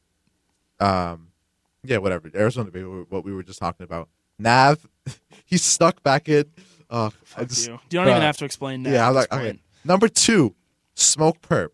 [0.81, 1.29] um,
[1.85, 2.29] yeah, whatever.
[2.35, 2.85] Arizona Baby.
[2.87, 4.09] What we were just talking about.
[4.39, 4.85] Nav.
[5.45, 6.45] he's stuck back in.
[6.91, 7.73] Uh, I Fuck just, you.
[7.75, 8.91] You don't even have to explain that.
[8.91, 9.61] yeah, I'm like okay.
[9.85, 10.55] Number two,
[10.97, 11.69] Smokepurpp.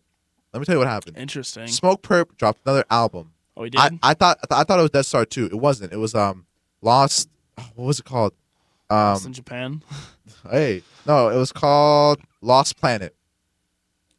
[0.53, 1.17] Let me tell you what happened.
[1.17, 1.65] Interesting.
[1.67, 3.31] Smoke Perp dropped another album.
[3.57, 3.79] Oh, he did.
[3.79, 5.45] I, I thought I thought I thought it was Death Star 2.
[5.47, 5.93] It wasn't.
[5.93, 6.45] It was um
[6.81, 7.29] Lost.
[7.75, 8.33] What was it called?
[8.93, 9.81] Um, in Japan.
[10.51, 13.15] hey, no, it was called Lost Planet.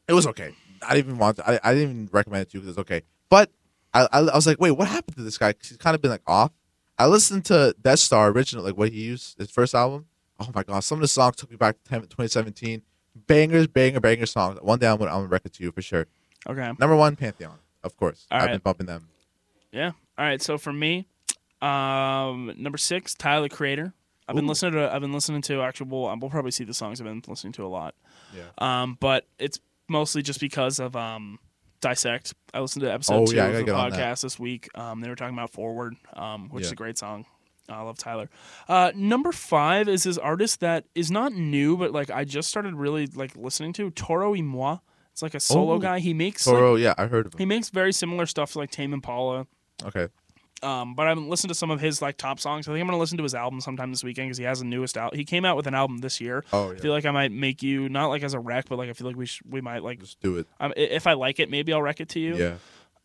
[0.08, 0.54] It was okay.
[0.86, 1.36] I didn't even want.
[1.36, 3.02] To, I I didn't even recommend it to you because it's okay.
[3.28, 3.50] But
[3.92, 5.52] I, I I was like, wait, what happened to this guy?
[5.52, 6.52] 'Cause He's kind of been like off.
[6.98, 10.06] I listened to Death Star original, like what he used his first album.
[10.40, 12.82] Oh my god, some of the songs took me back to 10 2017.
[13.26, 14.58] Bangers, banger, banger songs.
[14.60, 16.06] One day I'm gonna, I'm gonna it to you for sure.
[16.48, 16.72] Okay.
[16.78, 18.26] Number one, Pantheon, of course.
[18.30, 18.50] All I've right.
[18.54, 19.08] been bumping them.
[19.72, 19.92] Yeah.
[20.18, 20.42] All right.
[20.42, 21.06] So for me,
[21.62, 23.92] um, number six, Tyler Creator.
[24.28, 24.48] I've been Ooh.
[24.48, 24.92] listening to.
[24.94, 25.60] I've been listening to.
[25.62, 25.86] actual.
[25.86, 27.94] we'll, we'll probably see the songs I've been listening to a lot.
[28.34, 28.42] Yeah.
[28.58, 31.38] Um, but it's mostly just because of um,
[31.80, 32.34] Dissect.
[32.54, 33.98] I listened to episode Oh, two yeah, of the get on that.
[34.00, 34.68] podcast this week.
[34.78, 37.26] Um, they were talking about Foreword, um, which is a great song.
[37.68, 38.28] I love Tyler.
[38.68, 42.74] Uh, number five is this artist that is not new, but like I just started
[42.74, 44.78] really like listening to Toro y Moi.
[45.12, 45.98] It's like a solo Oh, guy.
[46.00, 47.38] He makes like, Toro, yeah, I heard of him.
[47.38, 49.46] he makes very similar stuff to like Tame Impala.
[49.84, 50.08] Okay.
[50.62, 52.66] Um, but I've listened to some of his like top songs.
[52.66, 54.64] I think I'm gonna listen to his album sometime this weekend because he has a
[54.64, 55.14] newest out.
[55.14, 56.44] He came out with an album this year.
[56.52, 58.88] Oh I feel like I might make you not like as a wreck, but like
[58.88, 60.46] I feel like we sh- we might like Just do it.
[60.60, 62.36] um, i- if I like it, maybe I'll wreck it to you.
[62.36, 62.54] Yeah.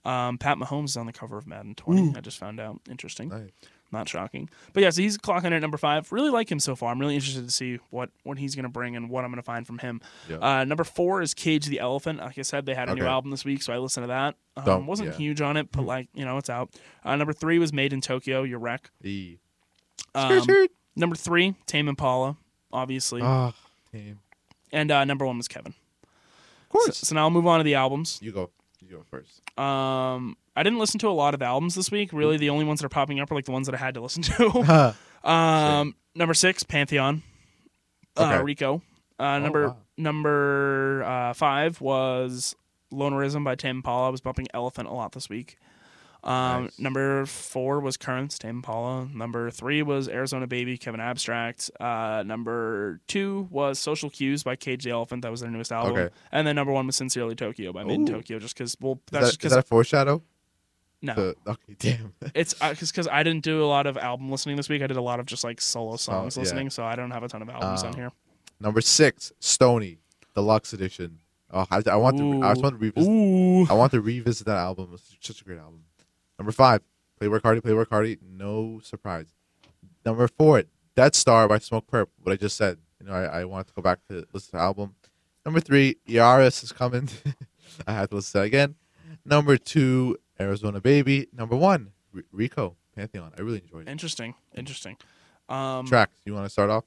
[0.06, 2.14] Um, Pat Mahomes is on the cover of Madden 20.
[2.16, 2.80] I just found out.
[2.90, 3.28] Interesting.
[3.30, 3.50] Nice.
[3.92, 4.50] Not shocking.
[4.74, 6.12] But yeah, so he's clocking at number five.
[6.12, 6.92] Really like him so far.
[6.92, 9.66] I'm really interested to see what what he's gonna bring and what I'm gonna find
[9.66, 10.00] from him.
[10.30, 10.38] Yeah.
[10.38, 12.20] Uh, number four is Cage the Elephant.
[12.20, 14.36] Like I said, they had a new album this week, so I listened to that.
[14.58, 15.16] Um, wasn't yeah.
[15.16, 16.70] Huge on it, but like you know, it's out.
[17.04, 18.48] Uh, number three was MadeinTYO.
[18.48, 18.92] Your wreck.
[19.04, 19.38] E.
[20.14, 22.38] Um, number three, Tame Impala,
[22.72, 23.54] obviously, Ah,
[24.72, 25.74] and uh, number one was Kevin.
[26.04, 26.98] Of course.
[26.98, 28.20] So, so now I'll move on to the albums.
[28.22, 28.52] you go.
[28.90, 29.42] You go first.
[29.60, 32.12] Um, I didn't listen to a lot of albums this week.
[32.12, 33.94] Really, the only ones that are popping up are like the ones that I had
[33.94, 34.96] to listen to.
[35.30, 37.22] um, number six, Pantheon,
[38.18, 38.44] uh, Okay.
[38.44, 38.82] Rico.
[39.20, 39.78] Uh, number wow.
[39.98, 42.56] number uh, five was
[42.92, 44.08] Lonerism by Tame Impala.
[44.08, 45.58] I was bumping Elephant a lot this week.
[46.24, 46.80] Um, Nice.
[46.80, 49.08] Number four was Currents, Tame Impala.
[49.14, 51.72] Number three was Arizona Baby, Kevin Abstract.
[51.80, 55.22] Uh, number two was Social Cues by Cage the Elephant.
[55.22, 55.94] That was their newest album.
[55.94, 56.14] Okay.
[56.32, 58.76] And then number one was Sincerely Tokyo by MadeinTYO, just because.
[58.80, 60.22] Well, Is that's that, just is that a foreshadow?
[61.02, 62.14] no, To- okay, damn.
[62.36, 64.82] it's because I didn't do a lot of album listening this week.
[64.82, 66.42] I did a lot of just like solo songs yeah.
[66.42, 68.12] listening, so I don't have a ton of albums on Um, here.
[68.60, 70.00] Number six, Stoney,
[70.36, 71.20] deluxe edition.
[71.52, 72.42] Oh, I, I want to.
[72.44, 73.10] I just want to revisit.
[73.10, 73.66] Ooh.
[73.70, 74.90] I want to revisit that album.
[74.94, 75.84] It's such a great album.
[76.40, 76.82] Number five,
[77.20, 78.18] Playwork Hardy, Playwork Hardy.
[78.24, 79.28] No surprise.
[80.06, 80.64] Number four,
[80.96, 82.08] Dead Star by Smokepurpp.
[82.24, 82.78] What I just said.
[83.00, 84.96] You know, I, I want to go back to listen to the album.
[85.46, 87.10] Number three, Yaris is coming.
[87.88, 88.76] I had to listen to that again.
[89.26, 91.28] Number two, Arizona Baby.
[91.34, 93.34] Number one, R- Rico Pantheon.
[93.38, 93.92] I really enjoyed it.
[93.92, 94.36] Interesting.
[94.56, 94.98] Interesting.
[95.48, 96.16] Um, Tracks.
[96.26, 96.86] You want to start off?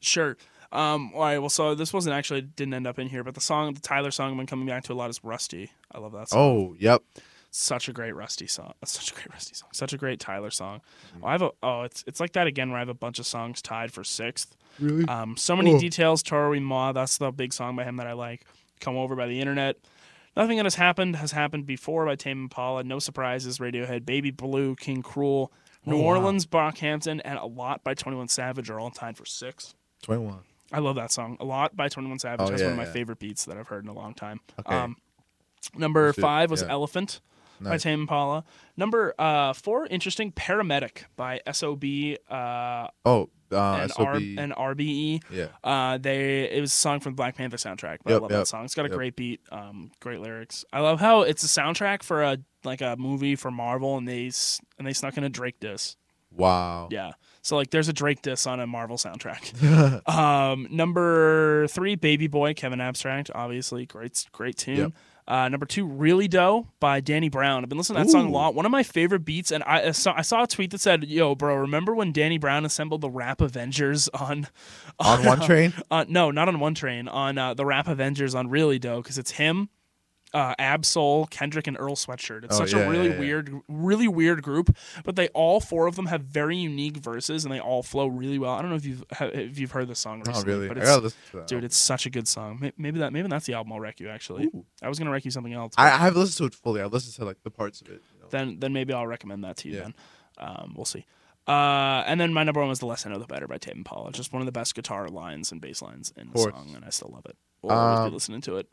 [0.00, 0.36] Sure.
[0.70, 1.38] Um, all right.
[1.38, 4.10] Well, so this wasn't actually didn't end up in here, but the song, the Tyler
[4.10, 6.40] song, I've been coming back to a lot is "Rusty." I love that song.
[6.40, 7.02] Oh, yep.
[7.50, 8.72] Such a great Rusty song.
[8.84, 9.68] Such a great Rusty song.
[9.72, 10.80] Such a great Tyler song.
[11.16, 11.24] Mm-hmm.
[11.26, 13.26] I have a oh, it's it's like that again where I have a bunch of
[13.26, 14.56] songs tied for sixth.
[14.78, 15.06] Really?
[15.08, 15.78] Um, so many Oh.
[15.78, 16.22] details.
[16.22, 16.92] Toro y Moi.
[16.92, 18.44] That's the big song by him that I like.
[18.80, 19.76] Come over by the internet.
[20.36, 22.84] Nothing that has happened has happened before by Tame Impala.
[22.84, 23.58] No surprises.
[23.58, 25.48] Radiohead, Baby Blue, King Krule,
[25.84, 26.04] New Oh, wow.
[26.04, 29.74] Orleans, Brockhampton, and a lot by Twenty One Savage are all tied for six.
[30.02, 30.38] 21.
[30.70, 31.38] I love that song.
[31.40, 32.40] A lot by Twenty One Savage.
[32.46, 32.92] Oh, That's yeah, one of my yeah.
[32.92, 34.40] favorite beats that I've heard in a long time.
[34.60, 34.76] Okay.
[34.76, 34.96] Um,
[35.76, 36.68] number Shoot, five was yeah.
[36.70, 37.20] Elephant
[37.60, 37.82] by Nice.
[37.82, 38.44] Tame Impala.
[38.76, 41.84] Number uh, four, interesting, Paramedic by SOB
[42.30, 43.92] uh, Oh, uh, and.
[43.98, 45.22] R- and RBE.
[45.30, 45.46] yeah.
[45.64, 48.30] Uh, they it was a song from the Black Panther soundtrack, but Yep, I love
[48.30, 48.64] yep, that song.
[48.64, 48.96] It's got a yep.
[48.96, 50.64] great beat, um, great lyrics.
[50.72, 54.30] I love how it's a soundtrack for a like a movie for Marvel, and they
[54.78, 55.96] and they snuck in a Drake diss.
[56.30, 56.88] Wow.
[56.90, 60.06] Yeah, so like there's a Drake diss on a Marvel soundtrack.
[60.08, 64.92] um, number three, Baby Boy, Kevin Abstract, obviously great great tune.
[65.28, 67.62] Uh, number two, Really Doe by Danny Brown.
[67.62, 68.54] I've been listening to that song a lot.
[68.54, 71.04] One of my favorite beats, and I, I saw I saw a tweet that said,
[71.04, 74.46] "Yo, bro, remember when Danny Brown assembled the Rap Avengers on
[74.98, 75.74] On one train?
[75.90, 77.08] uh, no, not on one train.
[77.08, 79.68] On uh, the Rap Avengers on Really Doe, because it's him,
[80.34, 82.44] uh, Ab-Soul, Kendrick, and Earl Sweatshirt.
[82.44, 83.18] It's Oh, such yeah, a really yeah, yeah.
[83.20, 84.76] weird, really weird group.
[85.04, 88.38] But they all four of them have very unique verses, and they all flow really
[88.38, 88.52] well.
[88.52, 90.68] I don't know if you've if you've heard the song Oh, recently, really?
[90.68, 91.46] but I it's, gotta listen to that.
[91.46, 92.72] dude, it's such a good song.
[92.76, 94.08] Maybe that maybe that's the album I'll wreck you.
[94.08, 94.64] Actually, Ooh.
[94.82, 95.72] I was gonna wreck you something else.
[95.78, 96.82] I, I haven't listened to it fully.
[96.82, 98.02] I've listened to like the parts of it.
[98.14, 98.26] You know.
[98.30, 99.76] then then maybe I'll recommend that to you.
[99.76, 99.80] Yeah.
[99.82, 99.94] Then
[100.38, 101.04] um, we'll see.
[101.46, 103.78] Uh, and then my number one was "The Less I Know, the Better" by Tame
[103.78, 104.12] Impala.
[104.12, 106.90] Just one of the best guitar lines and bass lines in the song, and I
[106.90, 107.36] still love it.
[107.62, 108.68] We'll always be Um, listening to it.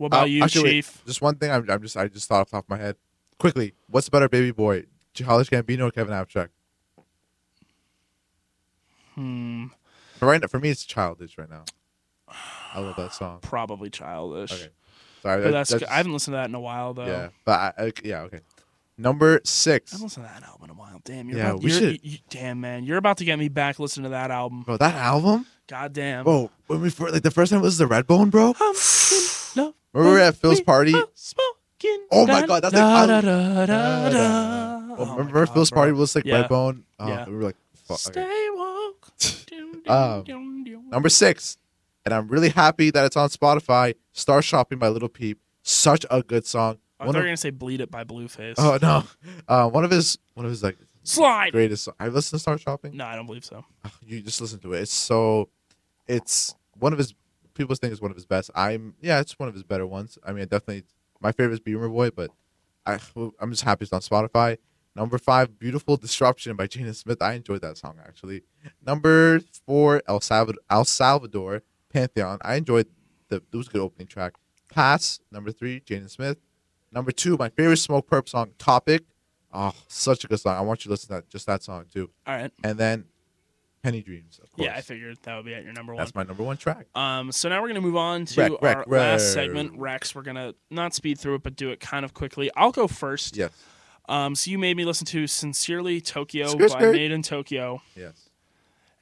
[0.00, 1.02] What about Uh, you, actually, Chief?
[1.04, 1.50] just one thing.
[1.50, 2.96] I'm, I'm just I just thought off the top of my head.
[3.38, 6.52] Quickly, what's better, Baby Boy, Childish Gambino, or Kevin Abstract?
[9.14, 9.66] Hmm,
[10.18, 11.64] For right now, for me, it's Childish right now.
[12.72, 13.40] I love that song.
[13.42, 14.52] probably childish.
[14.52, 14.68] Okay,
[15.22, 15.42] sorry.
[15.42, 17.04] That- that's, that's I haven't listened to that in a while though.
[17.06, 18.40] yeah, but I, I, yeah, okay.
[18.96, 19.92] Number six.
[19.92, 21.00] I haven't listened to that album in a while.
[21.04, 23.78] Damn, you're Yeah, about, we should- you- damn man, you're about to get me back
[23.78, 24.62] listening to that album.
[24.62, 24.78] bro.
[24.78, 26.24] That album, God damn.
[26.24, 26.50] bro.
[26.68, 28.54] When we first, like the first time it was the Redbone, bro.
[29.94, 30.92] I'm in love Remember we were at Phil's party?
[31.14, 34.76] Smoking Oh my God, that's da- like- da- da- da- da.
[34.92, 35.76] Oh, Oh my remember God, Phil's bro.
[35.80, 36.42] party was like Yeah.
[36.46, 36.82] Redbone?
[36.98, 37.26] Oh, Yeah.
[37.26, 37.98] we were like, fuck.
[38.08, 38.20] okay.
[38.20, 39.12] Stay woke.
[39.46, 40.90] Dun, dun, Um, dun, dun.
[40.90, 41.56] Number six,
[42.04, 43.94] and I'm really happy that it's on Spotify.
[44.12, 46.78] Star Shopping by Little Peep, such a good song.
[46.98, 48.54] I thought One you were of, gonna say "Bleed It" by Blueface.
[48.58, 49.04] oh no,
[49.48, 51.52] uh, one of his one of his like Slide.
[51.52, 51.88] greatest.
[51.98, 52.94] I listened to Star Shopping.
[52.96, 53.64] No, I don't believe so.
[54.06, 54.80] You just listen to it.
[54.82, 55.48] It's so,
[56.06, 57.14] it's one of his.
[57.54, 58.50] People think it's one of his best.
[58.54, 60.18] I'm yeah, it's one of his better ones.
[60.26, 60.84] I mean, definitely
[61.20, 62.30] my favorite is Beamer Boy, but
[62.86, 62.98] I
[63.40, 64.58] I'm just happy it's on Spotify.
[64.96, 67.22] Number five, Beautiful Disruption by Jaden Smith.
[67.22, 68.42] I enjoyed that song actually.
[68.84, 72.38] Number four, El Salvador, El Salvador Pantheon.
[72.42, 72.86] I enjoyed
[73.28, 74.34] the it was a good opening track.
[74.72, 75.20] Pass.
[75.30, 76.38] Number three, Jaden Smith.
[76.92, 79.04] Number two, my favorite Smokepurpp song, Topic.
[79.52, 80.56] Oh, such a good song.
[80.56, 82.10] I want you to listen to that, just that song too.
[82.26, 82.52] All right.
[82.62, 83.06] And then
[83.82, 84.66] Penny Dreams, of course.
[84.66, 86.00] Yeah, I figured that would be at your number one.
[86.00, 86.86] That's my number one track.
[86.94, 88.86] Um, so now we're gonna move on to Rec, our rec.
[88.88, 90.14] last segment, Rex.
[90.14, 92.50] We're gonna not speed through it, but do it kind of quickly.
[92.56, 93.36] I'll go first.
[93.36, 93.50] Yes.
[94.08, 96.96] Um, so you made me listen to "Sincerely Tokyo" Skirt, by skirt.
[96.96, 98.28] MadeinTYO, Yes.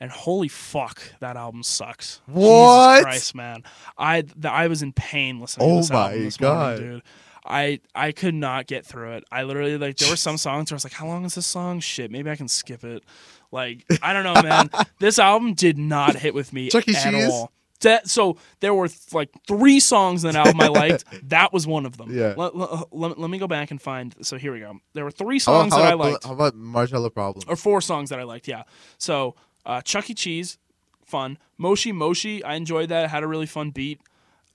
[0.00, 2.20] and holy fuck, that album sucks.
[2.26, 2.98] What?
[2.98, 3.64] Jesus Christ, man!
[3.96, 6.78] I th- I was in pain listening Oh to this album my this God.
[6.80, 7.02] morning, dude.
[7.48, 9.24] I I could not get through it.
[9.32, 11.46] I literally like there were some songs where I was like, how long is this
[11.46, 11.80] song?
[11.80, 13.02] Shit, maybe I can skip it.
[13.50, 14.70] Like I don't know, man.
[14.98, 16.94] this album did not hit with me Chuck E.
[16.94, 17.30] at Cheese?
[17.30, 17.52] all.
[17.82, 21.04] That, so there were like three songs in that album I liked.
[21.28, 22.12] that was one of them.
[22.12, 22.34] Yeah.
[22.36, 24.16] Let, let, let, let me go back and find.
[24.20, 24.80] So here we go.
[24.94, 27.44] There were three songs how that I liked how about Marcello Problem?
[27.46, 28.48] or four songs that I liked.
[28.48, 28.64] Yeah.
[28.98, 30.14] So uh, Chuck E.
[30.14, 30.58] Cheese,
[31.04, 31.38] fun.
[31.56, 33.04] Moshi Moshi, I enjoyed that.
[33.04, 34.00] It had a really fun beat.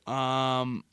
[0.06, 0.84] Um,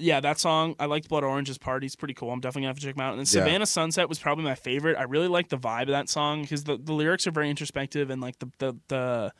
[0.00, 1.08] yeah, that song I liked.
[1.08, 2.30] Blood Orange's Party's pretty cool.
[2.30, 3.10] I'm definitely gonna have to check them out.
[3.16, 3.44] And then Yeah.
[3.44, 4.96] Savannah Sunset was probably my favorite.
[4.98, 8.10] I really like the vibe of that song because the, the lyrics are very introspective
[8.10, 9.32] and like the the the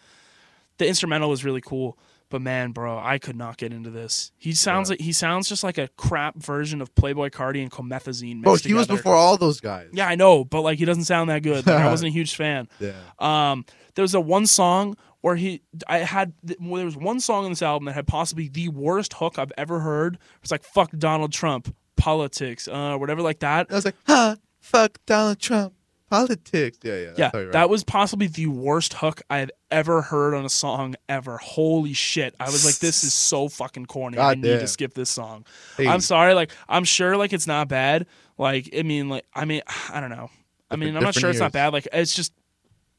[0.78, 1.98] the instrumental was really cool.
[2.30, 4.30] But man, bro, I could not get into this.
[4.38, 4.92] He sounds Yeah.
[4.92, 8.42] like he sounds just like a crap version of Playboi Carti and Comethazine.
[8.42, 9.88] Bro, he was before all those guys.
[9.92, 11.66] Yeah, I know, but like he doesn't sound that good.
[11.66, 12.68] Like, I wasn't a huge fan.
[12.78, 12.92] Yeah.
[13.18, 13.64] Um,
[13.96, 17.50] there was a one song where he, I had, well, there was one song on
[17.50, 20.14] this album that had possibly the worst hook I've ever heard.
[20.14, 23.66] It was like "fuck Donald Trump," politics, uh, whatever like that.
[23.70, 25.74] I was like, huh, fuck Donald Trump,
[26.08, 26.78] politics.
[26.82, 27.12] Yeah, yeah.
[27.16, 31.36] Yeah, you're that was possibly the worst hook I've ever heard on a song ever.
[31.36, 32.34] Holy shit!
[32.40, 34.16] I was like, this is so fucking corny.
[34.16, 35.44] I God need to skip this song.
[35.76, 36.34] Hey, I'm sorry.
[36.34, 38.06] Like, I'm sure like it's not bad.
[38.38, 39.60] Like, I mean, like, I mean,
[39.92, 40.30] I don't know.
[40.70, 41.72] I mean, I'm not sure it's not bad.
[41.74, 42.32] Like, it's just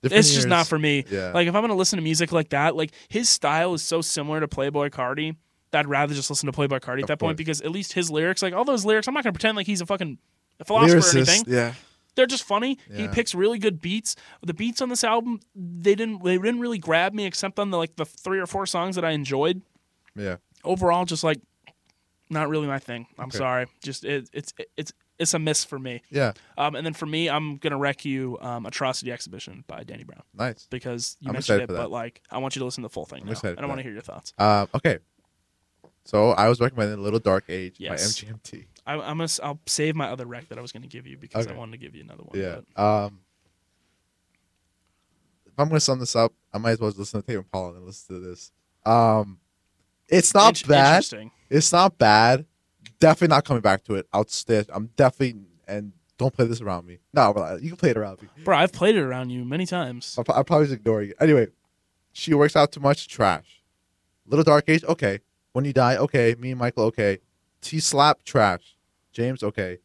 [0.04, 1.06] Different it's just not for me.
[1.10, 1.32] Yeah.
[1.32, 4.40] Like if I'm gonna listen to music like that, like his style is so similar
[4.40, 5.36] to Playboi Carti
[5.72, 7.94] that I'd rather just listen to Playboi Carti at Of that point because at least
[7.94, 10.18] his lyrics, like all those lyrics, I'm not gonna pretend like he's a fucking
[10.66, 11.44] philosopher or anything.
[11.48, 11.74] Yeah.
[12.16, 12.78] They're just funny.
[12.94, 14.16] He picks really good beats.
[14.42, 17.78] The beats on this album, they didn't they didn't really grab me except on the
[17.78, 19.62] like the three or four songs that I enjoyed.
[20.16, 20.38] Yeah.
[20.64, 21.40] Overall, just like
[22.30, 23.08] not really my thing.
[23.18, 23.38] I'm Okay.
[23.38, 23.66] sorry.
[23.82, 26.02] Just it, it's it's it's a miss for me.
[26.10, 26.34] Yeah.
[26.58, 30.24] Um, and then for me, I'm gonna wreck you um, Atrocity Exhibition by Danny Brown
[30.34, 30.68] Nice.
[30.70, 33.06] because you I'm mentioned it, but like I want you to listen to the full
[33.06, 33.22] thing.
[33.22, 34.34] I'm now, excited and I for want to hear your thoughts.
[34.38, 35.00] Um, okay.
[36.04, 38.22] So I was recommending Little Dark Age Yes.
[38.22, 38.66] by MGMT.
[38.88, 41.46] I, I'm gonna I'll save my other rec that I was gonna give you because
[41.48, 42.40] I wanted to give you another one.
[42.40, 42.62] Yeah.
[42.76, 43.20] but- Um,
[45.46, 47.76] if I'm gonna sum this up, I might as well just listen to Tame Impala
[47.76, 48.52] and listen to this.
[48.86, 49.40] Um,
[50.08, 50.96] it's not Int- bad.
[50.96, 51.32] Interesting.
[51.50, 52.46] It's not bad.
[53.02, 54.08] Definitely not coming back to it.
[54.14, 54.64] I'll stay.
[54.72, 57.00] I'm definitely and don't play this around me.
[57.14, 58.28] No, you can play it around me.
[58.44, 60.16] Bro, I've played it around you many times.
[60.20, 61.16] I'll, I'll probably just ignore you.
[61.20, 61.48] Anyway,
[62.14, 63.08] she works out too much.
[63.08, 63.64] Trash.
[64.28, 64.84] Little Dark Age.
[64.84, 65.20] Okay.
[65.54, 65.98] When you die.
[65.98, 66.36] Okay.
[66.38, 66.84] Me and Michael.
[66.86, 67.18] Okay.
[67.62, 68.24] T Slap.
[68.24, 68.78] Trash.
[69.12, 69.42] James.
[69.42, 69.80] Okay.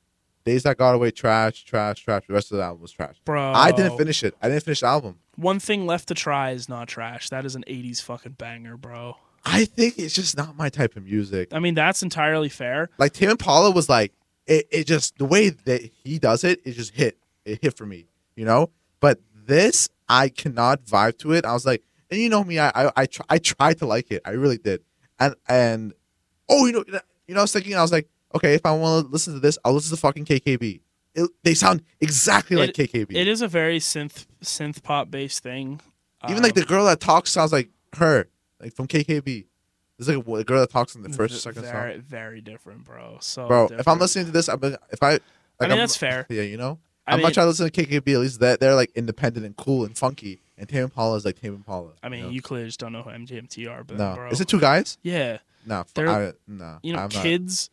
[0.45, 1.11] Days that got away.
[1.11, 1.65] Trash.
[1.65, 2.05] Trash.
[2.05, 2.25] Trash.
[2.27, 3.17] The rest of the album was trash.
[3.25, 4.35] Bro, I didn't finish it.
[4.43, 5.21] I didn't finish the album.
[5.37, 7.31] One thing left to try is not trash.
[7.31, 9.17] That is an '80s fucking banger, bro.
[9.49, 11.55] I think it's just not my type of music.
[11.55, 12.91] I mean, that's entirely fair.
[12.99, 14.13] Like Tame Impala was like,
[14.47, 17.17] it, it just the way that he does it, it just hit.
[17.45, 18.71] It hit for me, you know.
[19.01, 21.45] But this, I cannot vibe to it.
[21.47, 24.11] I was like, and you know me, I I I, tr- I tried to like
[24.11, 24.21] it.
[24.25, 24.83] I really did.
[25.21, 25.93] And and
[26.49, 26.85] oh, you know,
[27.29, 29.41] you know, I was thinking, I was like, okay, if I want to listen to
[29.41, 30.81] this, I'll listen to fucking KKB.
[31.15, 33.15] It, they sound exactly like KKB.
[33.15, 35.81] It is a very synth synth pop based thing.
[36.29, 38.29] Even like Um, the girl that talks sounds like her,
[38.61, 39.47] like from KKB.
[39.99, 42.03] There's like a, a girl that talks in the first or v- second very, song.
[42.03, 43.17] very different, bro.
[43.21, 45.23] So, Bro, if I'm listening to this, I'm gonna- if I, like,
[45.61, 46.27] I mean I'm- that's fair.
[46.29, 48.13] Yeah, you know, I I'm mean, not trying to listen to KKB.
[48.15, 50.43] At least that they're like independent and cool and funky.
[50.59, 51.93] And Tame Impala is like Tame Impala.
[52.03, 52.29] I mean, know?
[52.31, 54.97] you clearly just don't know who MGMT are, but no, bro, is it two guys?
[55.03, 56.79] yeah, No, f- They're- I, no.
[56.83, 57.23] you know, I'm not.
[57.23, 57.71] kids,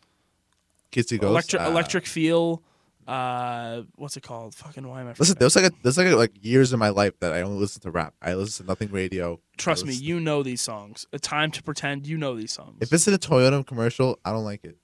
[0.92, 1.32] Kids See Ghosts.
[1.32, 2.62] electric, Uh, electric feel.
[3.08, 4.56] Uh, what's it called?
[4.56, 5.14] Fucking why am I?
[5.18, 7.82] Listen, there's like a, there's like like years in my life that I only listen
[7.84, 8.14] to rap.
[8.22, 9.40] I listen to nothing radio.
[9.58, 11.06] Trust me, you know these songs.
[11.14, 12.78] A time to pretend you know these songs.
[12.82, 14.78] If it's in a Toyota commercial, I don't like it.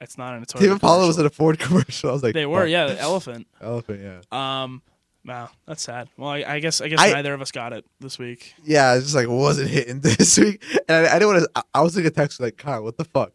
[0.00, 2.10] it's not in a Toyota Tame Impala was in a Ford commercial.
[2.10, 2.70] I was like, They were, fuck.
[2.70, 3.46] yeah, the elephant.
[3.60, 4.62] Elephant, yeah.
[4.62, 4.82] Um,
[5.26, 6.08] wow, that's sad.
[6.16, 8.54] Well, I, I guess I guess I- neither of us got it this week.
[8.64, 11.50] yeah, it's just like wasn't hitting this week, and I, I didn't want to.
[11.54, 13.32] I, I was gonna text like, Kyle, what the fuck?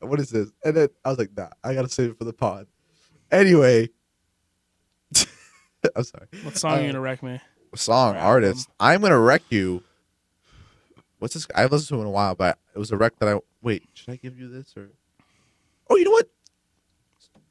[0.00, 0.50] What is this?
[0.64, 2.66] And then I was like, nah, I gotta save it for the pod.
[3.30, 3.90] Anyway,
[5.96, 6.26] I'm sorry.
[6.42, 7.40] What song are you Uh, gonna wreck me?
[7.74, 8.68] Song artist.
[8.80, 9.82] I'm gonna wreck you.
[11.18, 11.46] What's this?
[11.54, 13.38] I haven't listened to it in a while, but it was a wreck that I
[13.62, 13.84] wait.
[13.94, 14.88] Should I give you this or?
[15.90, 16.28] Oh, you know what?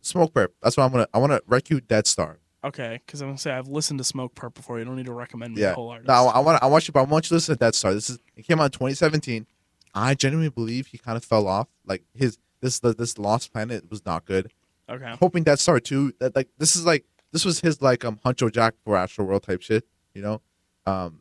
[0.03, 0.49] Smokepurpp.
[0.61, 1.07] That's what I'm gonna.
[1.13, 1.81] I want to wreck you.
[1.81, 2.39] Dead Star.
[2.63, 4.79] Okay, because I'm gonna say I've listened to Smokepurpp before.
[4.79, 5.69] You don't need to recommend me Yeah.
[5.69, 6.07] the whole artist.
[6.07, 6.63] No, I want.
[6.63, 6.91] I want you.
[6.91, 7.93] But I want you to listen to Dead Star.
[7.93, 8.19] This is.
[8.35, 9.45] It came out in 2017.
[9.93, 11.67] I genuinely believe he kind of fell off.
[11.85, 14.51] Like his this this Lost Planet was not good.
[14.89, 15.15] Okay.
[15.19, 18.51] hoping that Star 2 that like this is like this was his like um Huncho
[18.51, 20.41] Jack for Astroworld type shit, you know?
[20.85, 21.19] Um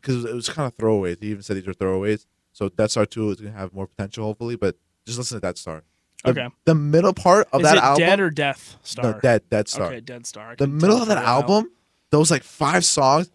[0.00, 1.22] because it was kind of throwaways.
[1.22, 2.26] He even said these were throwaways.
[2.52, 5.58] So Death Star 2 is gonna have more potential hopefully, but just listen to that
[5.58, 5.84] Star.
[6.24, 6.48] The, Okay.
[6.64, 9.12] The middle part of Is that it album Dead or Death Star?
[9.12, 9.86] No, Dead Dead Star.
[9.88, 10.56] Okay, Dead Star.
[10.56, 11.40] The middle of that for a while.
[11.42, 11.70] album,
[12.10, 13.30] those like five songs,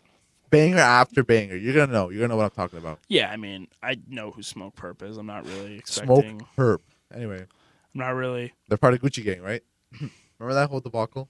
[0.50, 1.56] banger after banger.
[1.56, 2.10] You're gonna know.
[2.10, 3.00] You're gonna know what I'm talking about.
[3.08, 5.18] Yeah, I mean, I know who Smokepurpp is.
[5.18, 6.50] I'm not really expecting Smoke.
[6.58, 6.82] Herb.
[7.14, 7.46] Anyway,
[7.94, 9.62] I'm not really they're part of Gucci Gang, right?
[10.40, 11.30] Remember that whole debacle?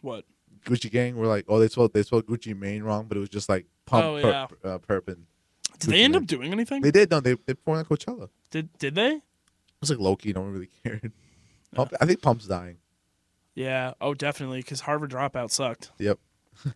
[0.00, 0.24] what.
[0.66, 3.28] Gucci Gang were like, oh, they spelled they spelled Gucci Mane wrong, but it was
[3.28, 5.26] just like pump, Oh, perp, uh, perp, and
[5.78, 6.82] Did they end Gucci up doing anything?
[6.82, 7.10] they did.
[7.10, 8.28] No, they they performed at Coachella.
[8.50, 9.10] Did Did they?
[9.14, 9.22] It
[9.80, 10.32] was like Loki.
[10.32, 11.12] No one really cared.
[11.74, 12.78] Pump, I think Pump's dying.
[13.54, 13.92] Yeah.
[14.00, 14.58] Oh, definitely.
[14.60, 15.92] Because Harvard Dropout sucked.
[15.98, 16.18] Yep.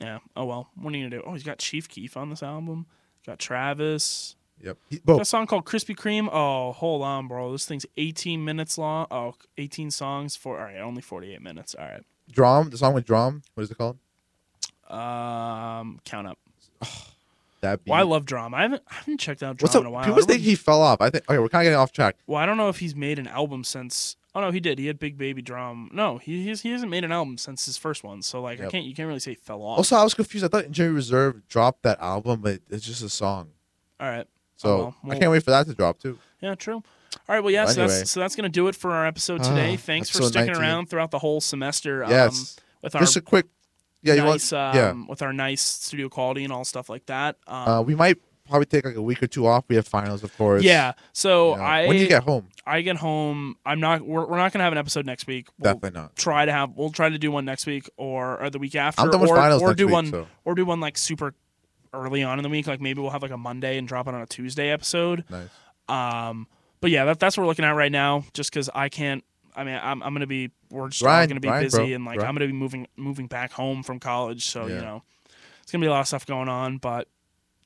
[0.00, 0.18] Yeah.
[0.34, 0.68] Oh well.
[0.74, 1.24] What are you gonna do?
[1.24, 2.86] Oh, he's got Chief Keef on this album.
[3.24, 4.34] Got Travis.
[4.62, 4.78] Yep.
[5.20, 6.28] A song called Krispy Kreme.
[6.32, 7.50] Oh, hold on, bro.
[7.52, 9.06] This thing's 18 minutes long.
[9.10, 11.74] Oh, 18 songs for all right, only 48 minutes.
[11.74, 12.02] All right.
[12.30, 12.70] DRAM.
[12.70, 13.42] The song with DRAM.
[13.54, 13.98] What is it called?
[14.88, 16.38] Um, count up.
[17.62, 17.92] That beat.
[17.92, 18.54] Well, I love DRAM.
[18.54, 19.82] I haven't I haven't checked out DRAM What's up?
[19.82, 20.04] in a while.
[20.04, 21.00] People think he fell off.
[21.00, 21.30] I think.
[21.30, 22.16] Okay, we're kind of getting off track.
[22.26, 24.16] Well, I don't know if he's made an album since.
[24.34, 24.80] Oh no, he did.
[24.80, 25.88] He had Big Baby DRAM.
[25.92, 28.20] No, he he's, he hasn't made an album since his first one.
[28.22, 29.78] So like, I can't you can't really say he fell off.
[29.78, 30.44] Also, I was confused.
[30.44, 33.50] I thought Injury Reserve dropped that album, but it's just a song.
[34.00, 34.26] All right.
[34.62, 35.16] So Oh, well.
[35.16, 36.18] I can't wait for that to drop too.
[36.40, 36.76] Yeah, true.
[36.76, 36.84] All
[37.28, 37.40] right.
[37.40, 37.64] Well, yeah.
[37.64, 37.98] Well, so anyway.
[37.98, 39.74] that's so that's gonna do it for our episode today.
[39.74, 40.62] Ah, Thanks for sticking 19.
[40.62, 42.04] around throughout the whole semester.
[42.08, 42.56] Yes.
[42.58, 43.46] Um, with our Just a quick.
[44.02, 44.34] Yeah, you want?
[44.34, 44.94] nice, um, yeah.
[45.08, 47.36] with our nice studio quality and all stuff like that.
[47.46, 49.64] Um, Uh, we might probably take like a week or two off.
[49.68, 50.64] We have finals, of course.
[50.64, 50.92] Yeah.
[51.12, 51.62] So You know.
[51.62, 53.56] I when do you get home, I get home.
[53.64, 54.02] I'm not.
[54.02, 55.46] We're, we're not gonna have an episode next week.
[55.58, 56.16] We'll definitely not.
[56.16, 56.70] try to have.
[56.76, 59.02] We'll try to do one next week or, or the week after.
[59.02, 59.92] I'm done with or, finals or do week.
[59.92, 61.34] one so or do one like super
[61.92, 62.66] early on in the week.
[62.66, 65.24] Like maybe we'll have like a Monday and drop it on a Tuesday episode.
[65.28, 65.48] nice.
[65.88, 66.46] Um,
[66.80, 68.24] but yeah, that, that's what we're looking at right now.
[68.34, 69.24] Just because I can't.
[69.54, 70.50] I mean, I'm, I'm gonna be.
[70.70, 71.86] We're just all gonna be grind, busy, bro.
[71.94, 72.20] and like.
[72.20, 74.46] I'm gonna be moving moving back home from college.
[74.46, 75.02] So you know,
[75.62, 76.78] it's gonna be a lot of stuff going on.
[76.78, 77.08] But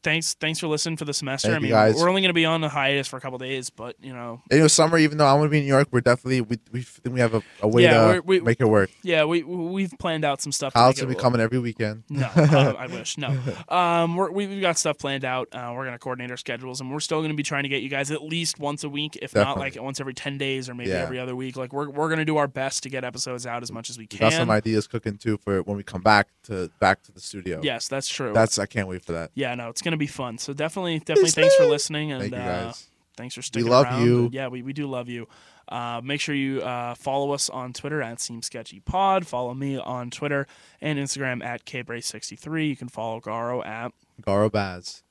[0.03, 1.49] thanks thanks for listening for the semester.
[1.49, 1.97] Thank I mean, guys.
[1.97, 4.59] we're only gonna be on a hiatus for a couple days, but you know, you
[4.61, 4.99] know, summer.
[4.99, 7.35] Even though I'm gonna be in New York, we're definitely we we think we have
[7.35, 8.91] a, a way Yeah, to we're- make it work.
[9.03, 10.73] yeah, we we've planned out some stuff.
[10.75, 12.05] to it gonna be coming every weekend.
[12.09, 13.19] No, I wish.
[13.19, 13.37] No,
[13.69, 15.49] um, we're, we've got stuff planned out.
[15.53, 17.89] Uh, we're gonna coordinate our schedules, and we're still gonna be trying to get you
[17.89, 20.91] guys at least once a week, if not like once every ten days or maybe
[20.91, 20.97] Yeah.
[21.03, 21.57] every other week.
[21.57, 24.03] Like we're we're gonna do our best to get episodes out as much as we
[24.05, 24.19] We can.
[24.31, 27.61] got some ideas cooking too for when we come back to back to the studio.
[27.63, 28.33] Yes, that's true.
[28.33, 29.31] That's I can't wait for that.
[29.35, 30.37] yeah, no, it's gonna be fun.
[30.39, 32.87] So definitely, definitely, thanks for listening, and Thank you uh, guys.
[33.17, 34.05] thanks for sticking love around.
[34.05, 34.29] you.
[34.33, 35.29] Yeah, we, we do love you.
[35.69, 39.27] Uh, make sure you uh, follow us on Twitter at Seems Sketchy Pod.
[39.27, 40.47] Follow me on Twitter
[40.81, 42.69] and Instagram at kbrace63.
[42.69, 45.03] You can follow Garo at Garo Baz,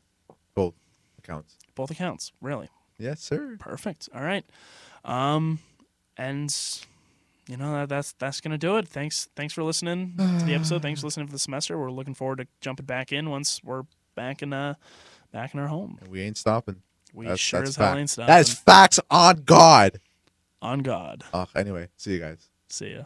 [0.53, 0.73] both
[1.17, 1.57] accounts.
[1.73, 2.31] both accounts.
[2.41, 2.69] Really.
[2.97, 3.57] Yes, sir.
[3.59, 4.07] Perfect.
[4.15, 4.45] All right.
[5.03, 5.59] Um,
[6.17, 6.55] and
[7.49, 8.87] you know that, that's that's gonna do it.
[8.87, 10.81] Thanks thanks for listening to the episode.
[10.81, 11.77] Thanks for listening for the semester.
[11.77, 13.83] We're looking forward to jumping back in once we're
[14.15, 14.75] back in uh
[15.31, 15.97] back in our home.
[16.01, 16.81] And we ain't stopping.
[17.13, 17.99] We That's- sure that's as hell fact.
[17.99, 18.27] ain't stopping.
[18.27, 19.99] That is facts on God.
[20.61, 21.23] on God.
[21.33, 22.49] Uh, anyway, see you guys.
[22.69, 23.03] See ya.